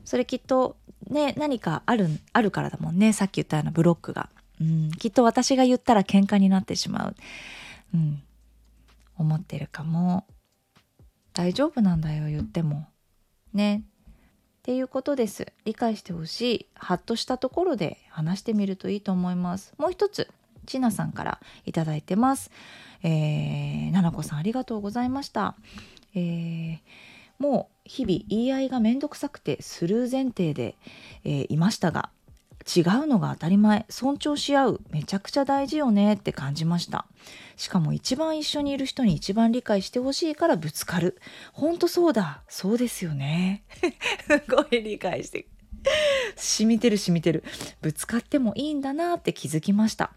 [0.05, 0.77] それきっと
[1.11, 3.13] ね何かあるあるからだもんね。
[3.13, 7.17] さっき言ったようなブロックが、うん、きっと私が言ったら喧嘩になってしまう、
[7.95, 8.23] うん、
[9.19, 10.27] 思ってるかも。
[11.35, 12.87] 大丈夫なんだよ言っても。
[13.53, 13.83] ね。
[14.67, 15.47] っていうことです。
[15.65, 16.67] 理解してほしい。
[16.75, 19.73] ハッとしたところで話してみるといいと思います。
[19.79, 20.27] もう一つ
[20.67, 22.51] ちなさんからいただいてます。
[23.05, 25.55] えー、ななこさんありがとうございました。
[26.17, 26.79] えー
[27.39, 30.75] もう日々言い合いがめんどくさくてスルー前提で、
[31.23, 32.09] えー、いましたが
[32.67, 33.87] 違うのが当たり前。
[33.89, 34.81] 尊重し合う。
[34.91, 37.07] めちゃくちゃ大事よねって感じました。
[37.57, 41.19] しかも一番一緒にいる人に一番理解してほしいからぶつかる。
[41.53, 42.43] ほんとそうだ。
[42.49, 43.65] そうですよね。
[44.27, 45.47] すごい理解して。
[46.35, 47.45] 染みてる染みてる。
[47.81, 50.13] ぶつかってもいいんだなって気づきました。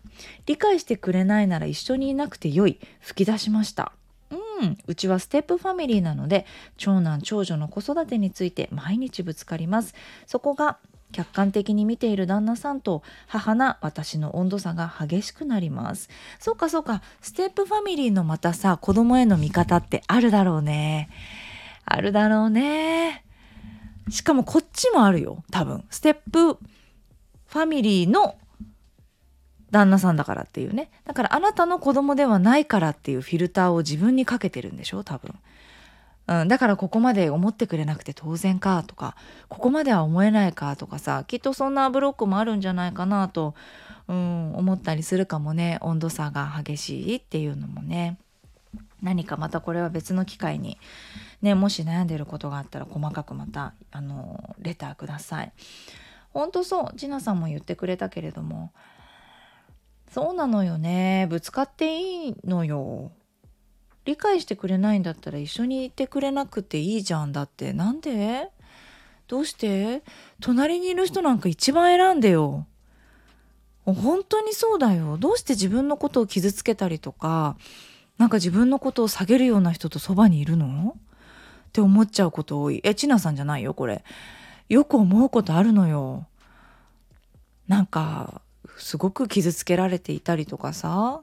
[0.48, 2.80] 理解してくれないなら一緒にいなくてよい。
[3.00, 3.94] 吹き出しました。
[4.32, 6.46] うん、うちはステップファミリーなので
[6.78, 9.94] 長男長女の子育てについて毎日ぶつかります。
[10.26, 10.80] そこが
[11.12, 16.10] 客観的に見ている旦那さんと母な私の温度差が激しくなります。
[16.39, 17.02] そうかそうか。
[17.22, 21.10] ステップファミリーのまたさ子供への見方ってあるだろうね。
[21.86, 23.26] あるだろうね。
[24.10, 25.84] しかもこっちもあるよ多分。
[25.89, 28.36] ステップファミリーの
[29.72, 30.89] 旦那さんだからっていうね。
[31.06, 35.36] だからあなたの子供ではないからっていうフィルターを自分にかけてるんでしょ多分、
[36.30, 39.15] うん、だからここまで思ってくれなくて当然かとか
[39.48, 43.56] ここまでは思えないかとかさきっとそんなブロックもあるんじゃないかなと、
[44.08, 45.80] うん、思ったりするかもね。
[45.82, 48.20] 温度差が激しいっていうのもね。
[49.02, 50.78] 何かまたこれは別の機会に
[51.42, 55.52] ねもし悩んでることがあったら細かくまたあのレターください。
[56.32, 58.72] 本当そうちなさんも言ってくれたけれども
[60.12, 61.26] そうなのよね。
[61.28, 63.12] ぶつかっていいのよ。
[64.06, 67.74] 理解してくれないんだったら一緒にいてくれなくていいじゃんだって。
[67.74, 68.50] なんで？
[69.28, 70.02] どうして？
[70.42, 72.66] 隣にいる人なんか一番選んでよ。
[73.86, 75.18] 本当にそうだよ。
[75.18, 77.58] どうして自分のことを傷つけたりとか
[78.18, 80.96] なんか自分のことを下げるような人とそばにいるの？
[81.68, 82.82] って思っちゃうこと多い。
[82.84, 84.04] えちなさんじゃないよこれ。
[84.70, 86.26] よく思うことあるのよ。
[87.68, 88.42] なんか
[88.78, 91.22] すごく傷つけられていたりとかさ、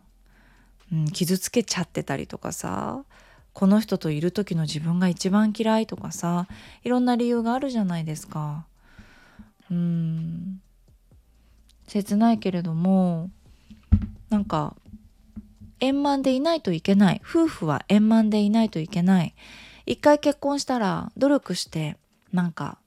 [0.93, 3.05] うん、傷つけちゃってたりとかさ
[3.53, 6.47] この人といる時の自分が一番嫌いとかさ
[6.85, 8.67] いろんな理由があるじゃないですか。
[9.71, 10.61] うん。
[11.87, 13.31] 切ないけれども
[14.29, 14.77] なんか
[15.81, 17.23] 円満でいないといけない。
[17.25, 19.35] 夫婦は円満でいないといけない。
[19.87, 21.97] 一回結婚したら努力して
[22.33, 22.79] なんか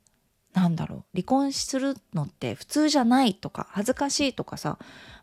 [0.53, 4.79] なんだろう離婚するのって普通じゃないとか恥ずかしいとかさ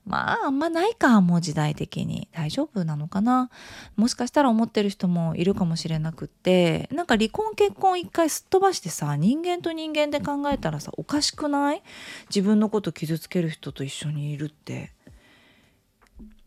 [0.06, 2.28] まああんまないかもう時代的に。
[2.32, 3.50] 大丈夫なのかな。
[3.96, 11.82] もしかしたら思ってる人もいるかもしれなくってなんか離婚結婚一回すっ飛ばしてさ人間と人間で考えたらさおかしくない？
[12.28, 14.92] 自分のこと傷つける人と一緒にいるって。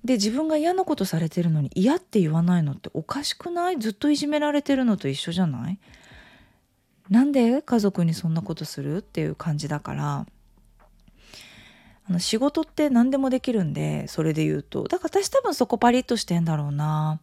[0.05, 3.77] で自分が嫌なことされてるのに嫌って言わないのっておかしくない？
[3.77, 5.79] ずっといじめられてるのと一緒じゃない？
[7.09, 10.25] なんで家族にそんなことするっていう感じだから
[12.09, 14.83] あの仕事って何でもできるんでそれで言うと。
[14.87, 17.19] だから私多分そこパリッとしてんだろうな。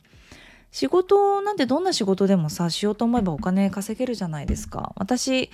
[0.70, 4.92] 仕事なんてどんな仕事でもさしようと思えばお金稼げるじゃないですか。
[4.96, 5.50] 私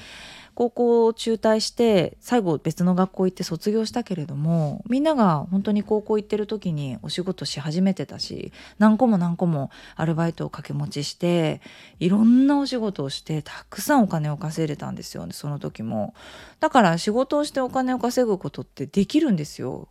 [0.55, 11.61] 高校を中退して最後別の学校行って卒業したけれどもみんなが本当に高校行ってる時にお仕事し始めてたし何個も何個もアルバイトを掛け持ちして
[12.01, 16.15] いろんなお仕事をしてたくさんお金を稼いでたんですよねその時も
[16.61, 19.89] だから仕事をしてお金を稼ぐことってできるんですよ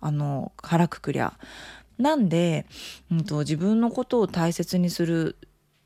[0.00, 1.32] あの腹くくりゃ。
[1.98, 2.66] なんで、
[3.10, 5.36] うんと自分のことを大切にする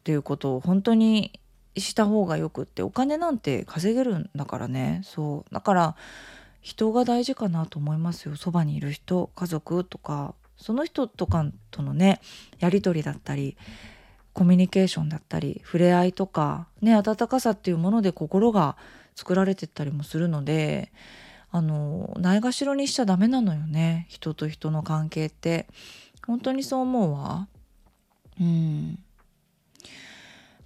[0.01, 1.39] っていうことを本当に
[1.81, 5.01] した方がよくってお金なんて稼げるんだからね。
[5.05, 5.55] そう。
[5.55, 5.97] だから
[6.61, 8.37] 人が大事かなと思いますよ。
[8.37, 12.21] そばにいる人家族とかその人とかとのね
[12.59, 13.57] やり取りだったり
[14.33, 18.77] コミュニケーションだったり触れ合いとかね温かさっていうもので心が
[19.15, 20.93] 作られてったりもするので
[21.51, 24.07] あのないがしろにしちゃダメなのよね。
[24.09, 25.67] 人と人の関係って。
[26.29, 27.49] 本当にそう思うわ。
[28.39, 28.99] うん。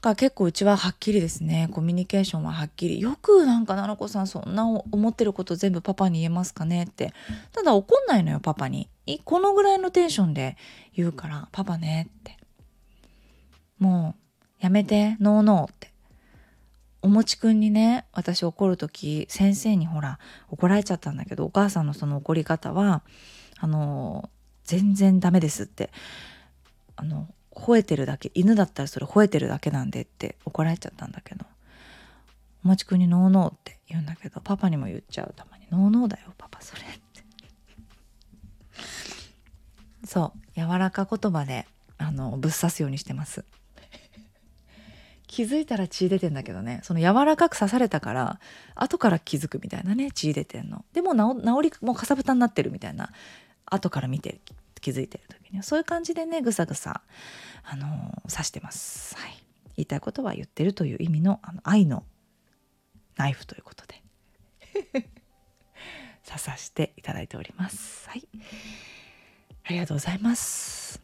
[0.02, 1.68] が結構うちははっきりですね。
[1.72, 3.00] コミュニケーションははっきり。
[3.00, 7.14] よくなんか奈々子さんそんな思ってること全部パパに言えますかねって。
[7.52, 8.88] ただ怒んないのよパパに。
[9.24, 10.56] このぐらいのテンションで
[10.92, 12.36] 言うからパパねって。
[13.78, 14.16] も
[14.60, 15.16] うやめて。
[15.20, 15.92] ノーノーって。
[17.00, 20.18] おもちくんにね私怒る時先生にほら
[20.50, 23.02] 怒られちゃったんだけどお母さんのその怒り方は
[23.58, 24.30] あの
[24.62, 25.90] 全然ダメですって。
[26.96, 31.44] あの吠えてるだけ犬だったらそれ吠えてるだけなんでって怒られちゃったんだけど。
[32.64, 35.34] おもちくんにノーノーって言うんだけどパパにも言っちゃう。
[35.36, 37.24] たまにノーノーだよパパそれって。
[40.06, 40.60] そう。
[40.60, 41.66] 柔らか言葉で
[41.98, 43.44] あのぶっ刺すようにしてます。
[45.26, 46.80] 気づいたら血出てんだけどね。
[46.84, 48.38] その柔らかく刺されたから
[48.76, 50.84] 後から気づくみたいなね血出てんの。
[50.92, 53.10] でも治りもうかさぶたになってるみたいな。
[53.66, 54.40] 後から見て
[54.82, 57.00] 気づいてる時にそういう感じでねぐさぐさ
[57.64, 57.86] あの
[58.28, 59.30] 刺してます、はい、
[59.76, 62.04] 言いたいことは言ってるという意味のあの愛の
[63.16, 64.02] ナイフということで。
[66.26, 68.08] 刺さしていただいております。
[68.08, 68.26] はい。
[69.64, 71.00] ありがとうございます。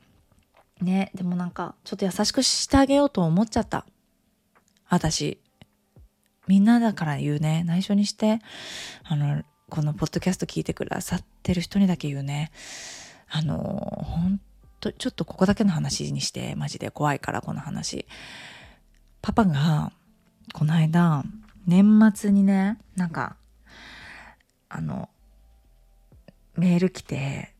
[0.81, 3.85] ねでもなんかちょっと優しくしてあげようと思っちゃった。
[4.89, 5.41] 私
[6.47, 7.65] みんなだから言うね。
[7.65, 8.41] 内緒にして
[9.05, 12.51] あのこのポッドキャスト聞いてくださってる人にだけ言うね。
[13.31, 14.41] あのほん
[14.81, 18.07] とちょっとここだけの話にしてマジで怖いからこの話。
[19.21, 19.93] パパが
[20.53, 21.25] この間
[21.67, 23.37] 年末にねなんか
[24.69, 25.09] あの
[26.57, 27.55] メール来て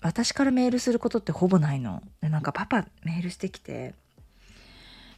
[0.00, 2.02] 私からメールすることってほぼないの。
[2.20, 3.94] でなんかパパメールしてきて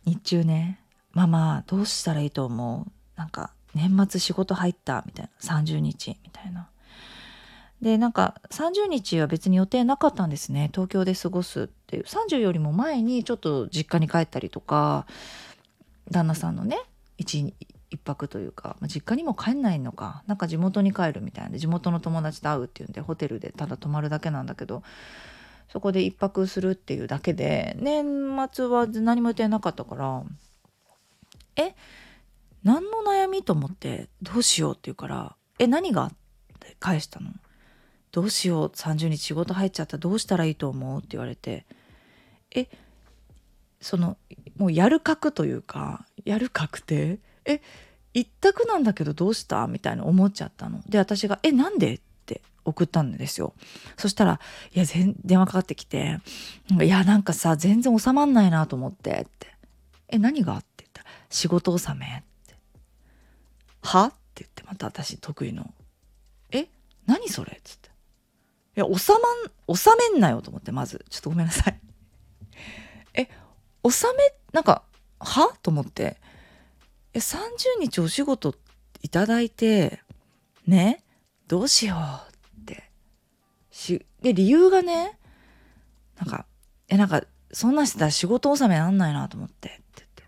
[0.04, 0.80] 日中ね
[1.12, 5.02] 「ママどうしたらいいと思う?」なんか年末仕事入った？
[5.06, 5.62] みたいな。
[5.62, 6.18] 30日？
[6.24, 6.68] みたいな。
[7.82, 10.70] でなんか30日は別に予定なかったんですね。
[10.72, 12.04] 東京で過ごすっていう。
[12.04, 15.06] 30よりも前にちょっと実家に帰ったりとか
[16.10, 16.78] 旦那さんのね
[17.18, 17.54] 一
[18.04, 20.22] 泊というか、まあ、実家にも帰んないのか。
[20.26, 24.82] なんか地元に帰るみたいなで地元の友達と会うっていうんでホテルでただ泊まるだけなんだけど
[25.68, 28.04] そこで一泊するっていうだけで年
[28.52, 30.22] 末は何も予定なかったから
[31.56, 31.74] え
[32.64, 36.12] 何の悩みと思ってどうしようって言うからえ何がっ
[36.60, 37.30] て返したの？
[38.12, 40.98] どうしよう30日仕事入っちゃったどうしたらいいと思う？
[40.98, 41.66] って言われて
[42.50, 42.68] え
[43.80, 44.16] その
[44.57, 47.61] もうやる確というかやる確定え
[48.14, 49.66] 一択なんだけどどうした？
[49.66, 53.52] みたいな思っちゃったので私が「えなんで?」って送ったんですよ
[53.98, 54.40] そしたら
[54.74, 56.18] 「いや電話かかってきて
[56.82, 59.48] 「いやなんかさ全然収まんないなと思って」って
[60.09, 62.54] 「え何が?」って言ったら「仕事納め」って
[63.82, 65.74] 「は?」って言ってまた私得意の
[66.50, 66.68] 「え
[67.04, 67.90] 何それ?」っつって
[68.76, 69.18] いや、収ま
[69.72, 71.04] ん、収めんなよと思って、まず。
[71.08, 71.80] ちょっとごめんなさい。
[73.14, 73.28] え、
[73.88, 74.82] 収め、なんか、
[75.18, 75.56] は？
[75.62, 76.20] と思って。
[77.14, 77.40] え、30
[77.80, 78.54] 日お仕事
[79.00, 80.02] いただいて、
[80.66, 81.02] ね、
[81.48, 82.90] どうしようって。
[83.70, 85.18] し、で、理由がね、
[86.18, 86.44] なんか、
[86.88, 87.22] え、なんか、
[87.52, 90.22] そんなしてたら仕事納めなんないなと思って、って言って。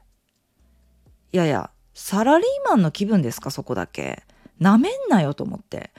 [1.32, 4.24] いやいや、サラリーマンの気分ですか、そこだけ。
[4.58, 5.90] なめんなよと思って。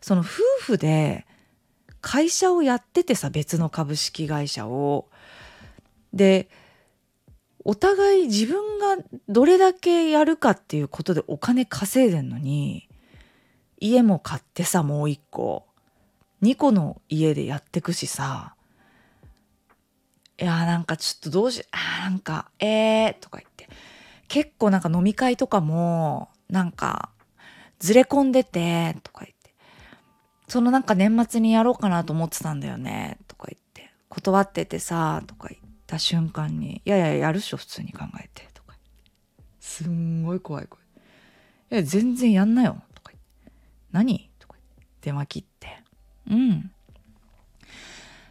[0.00, 0.24] その夫
[0.60, 1.26] 婦で、
[2.08, 5.10] 会社をやっててさ別の株式会社を。
[6.14, 6.48] で
[7.66, 8.96] お互い自分が
[9.28, 12.88] どれだけやるかっていうことでお金稼いでんのに
[13.78, 15.66] 家も買ってさもう一個。
[16.40, 18.54] 2個の家でやってくしさ。
[20.40, 23.68] いやなんかちょっとどうしあなんかえーとか言って。
[24.28, 27.10] 結構なんか飲み会とかもなんか
[27.80, 29.37] ずれ込んでてとか言って。
[30.48, 38.74] そのなんか年末にやろうかなと思ってたんだよね、とか言って、断っててさ、とか言った瞬間に、いやいや、やるっしょ、普通に考えて、とか
[39.60, 40.80] すんごい怖い声。
[41.70, 43.52] いや、全然やんなよ、とか言って。
[43.92, 44.30] 何？
[44.38, 44.86] とか言って。
[45.02, 45.82] 電話切って。
[46.30, 46.72] うん。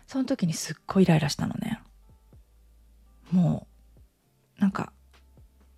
[0.08, 1.82] その時にすっごいイライラしたのね。
[3.32, 3.68] も
[4.58, 4.92] う、なんか、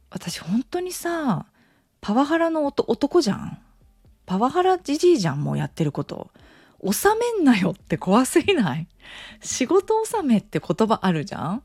[0.09, 1.47] 私本当にさ、
[1.99, 3.59] パワハラの男じゃん。
[4.30, 6.30] パワハラじじいじゃん、もうやってること。
[6.84, 8.88] 収めんなよって怖すぎない？
[9.41, 11.63] 仕事納めって言葉あるじゃん？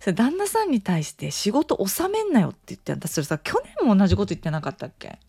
[0.00, 5.20] それ旦那さんに対して仕事納めんなよって言って私それさ去年も同じこと言ってなかったっけ？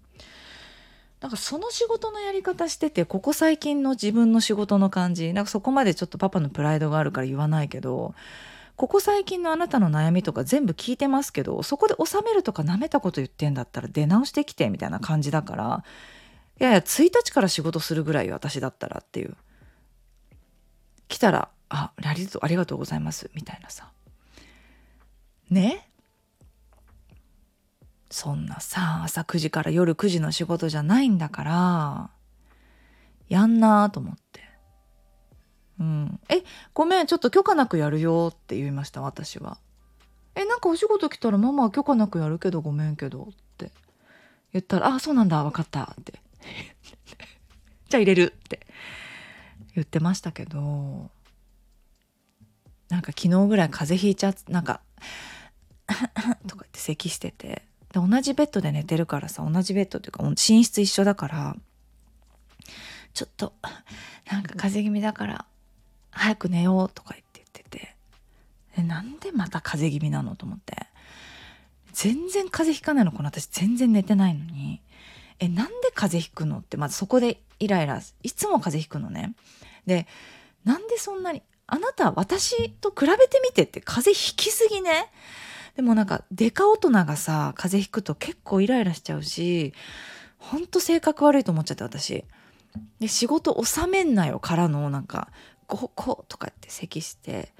[1.20, 5.34] なんかその仕事のやり方しててここ最近の自分の仕事の感じ。
[5.34, 8.16] なんかそこまでちょっとパパのプライドがあるから言わないけど
[8.76, 15.84] ここ最近のあなたの悩みとか全部聞いてますけどそこで収めるとかなめたこと言ってんだったら出直してきてみたいな感じだから
[16.62, 19.36] いやいや1日から仕事するぐらい私だったらっていう。
[21.08, 23.92] 来たら「あありありがとうございます」みたいなさ。
[25.50, 25.90] ね？
[28.12, 32.10] そんなさ朝9時から夜9時の仕事じゃないんだから
[33.28, 34.42] やんなと思って。
[35.80, 36.44] うん、え
[36.76, 39.58] ごめんちょっと許可なくやるよって言いました私は。
[40.36, 43.72] えなんかお仕事来たらママは許可なくやるけどごめんけどって。
[44.54, 46.22] 言ったら「あそうなんだ分かった」って。
[47.90, 48.66] じゃあ入れるって。
[49.76, 51.10] 言ってましたけど
[52.90, 54.82] なんか昨日ぐらい風邪ひいちゃってなんか
[56.48, 57.64] とか言って咳してて
[57.94, 61.56] で同じベッドで寝てるからさ同じベッドっていうか寝室一緒だから
[63.14, 63.54] ちょっと
[64.30, 65.46] なんか風邪気味だから
[66.12, 67.96] 早く寝ようとか言って言ってて
[68.78, 70.76] えなんでまた風邪気味なのと思って
[71.94, 74.82] 全然風邪ひかないのこの私全然寝てないのに
[75.42, 76.60] えなんで風邪ひくの？
[76.60, 79.34] ってまずそこでイライラいつも風邪ひくのね。
[79.86, 80.08] で
[80.64, 85.12] なんでそんなにあなた私と比べてみてって風邪ひきすぎね？
[85.76, 89.74] でもなんかデカ大人がさ風邪ひくと結構イライラしちゃうし
[90.38, 92.24] ほんと性格悪いと思っちゃって私。
[93.00, 95.30] で仕事収めんなよからのなんか
[95.68, 97.52] 「ここ」とかって咳して。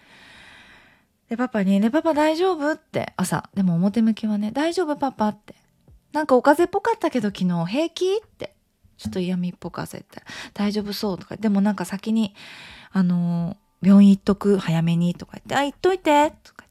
[1.30, 3.50] でパパに「ねパパ大丈夫?」って朝。
[3.54, 5.56] でも表向きはね「大丈夫パパ」って
[6.14, 8.56] 「なんかお風邪っぽかったけど昨日平気?」って。
[8.98, 10.22] ちょっと嫌味っぽく焦って
[10.54, 11.36] 「大丈夫そう」とか。
[11.36, 12.36] でもなんか先に
[12.92, 14.58] あの病院行っとく？
[14.60, 16.66] 早めにとか言って「あ行っといて」とか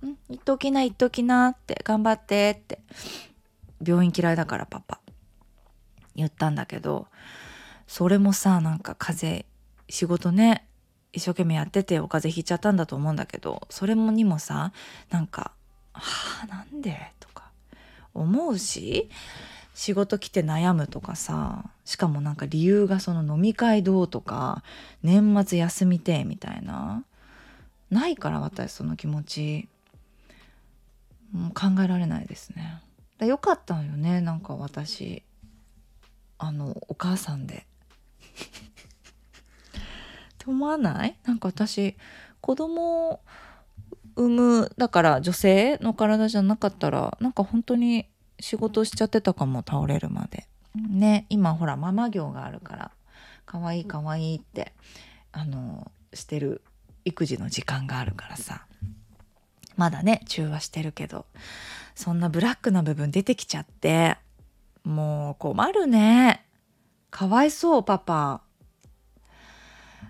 [0.00, 0.36] 言って「うん？
[0.36, 2.78] 行っときな行っときな」って「頑張って」って。
[3.84, 5.00] 病院嫌いだからパパ。
[6.14, 7.08] 言ったんだけど。
[7.88, 9.46] それもさなんか風邪
[9.88, 10.68] 仕事ね
[11.12, 13.66] 一生懸命やっててお風邪ひいちゃったんだと思うんだけど。
[13.70, 14.72] それもにもさ
[15.10, 15.50] なんか
[15.92, 17.12] 「はあなんで?」
[18.14, 19.08] 思うし
[19.74, 24.62] 仕事来て悩むとかさしかもなんか理由がその飲み会どうとか
[25.02, 27.04] 年末休みてみたいな
[27.90, 29.68] ないから私その気持ち
[31.32, 32.82] もう考えられないですね。
[33.18, 35.22] だよかったんよねなんか私。
[36.44, 37.54] あのお母さんで。
[37.54, 37.60] っ
[40.38, 41.16] て思わない？
[41.24, 41.94] なんか私
[42.40, 43.20] 子供
[44.16, 48.06] 産むだから女性の体じゃなかったらなんか本当に
[48.40, 50.46] 仕事しちゃってたかも倒れるまで。
[50.74, 52.90] ね今ほらママ業があるから
[53.44, 54.72] 可愛い可愛いって
[55.30, 56.62] あのしてる
[57.04, 58.66] 育児の時間があるからさ。
[59.76, 61.24] まだね中和してるけど
[61.94, 64.16] そんなブラックな部分出てきちゃって
[64.84, 66.44] もう困るね。
[67.10, 68.42] かわいそうパパ。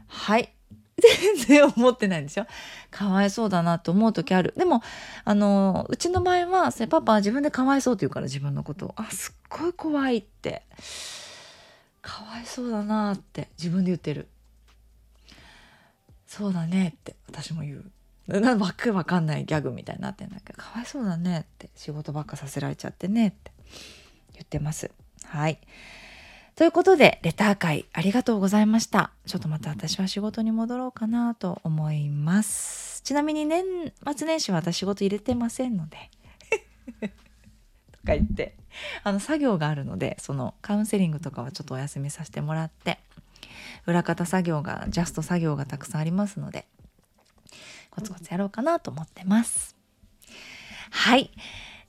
[0.06, 0.52] はい。
[0.98, 2.46] 全然思ってないんですよ。
[2.90, 4.54] かわいそうだなと思う時ある。
[4.56, 4.82] でも、
[5.24, 8.94] あの、うちの場合は、それパパは自分でかわいそうって言うから自分のことを。
[8.96, 10.62] あ、すっごい怖いって。
[12.02, 14.28] かわいそうだなって自分で言ってる。
[16.26, 18.40] そうだねって私も言う。
[18.40, 23.52] なわけわかんないギャグみたいになってんだけど、かわいそうだねって仕事ばっかさせられちゃってねって
[24.34, 24.90] 言ってます。
[25.24, 25.58] はい。
[26.54, 29.10] ということで、レター会ありがとうございました。
[29.26, 33.00] ちょっとまた私は仕事に戻ろうかなと思います。
[33.02, 33.64] ちなみに年
[34.16, 36.10] 末年始は私仕事入れてませんので。
[37.00, 38.54] とか言って、
[39.02, 42.98] あの作業があるので、そのカウンセリングとかはちょっとお休みさせてもらって、
[43.86, 46.66] 裏方作業が、ジャスト作業がたくさんありますので、
[47.90, 49.74] コツコツやろうかなと思ってます。
[50.90, 51.30] はい。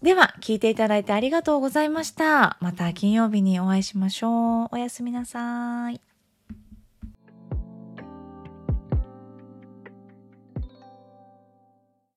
[0.03, 2.57] では、聞いていただいてありがとうございました。
[2.59, 4.67] また金曜日にお会いしましょう。
[4.73, 6.01] おやすみなさい。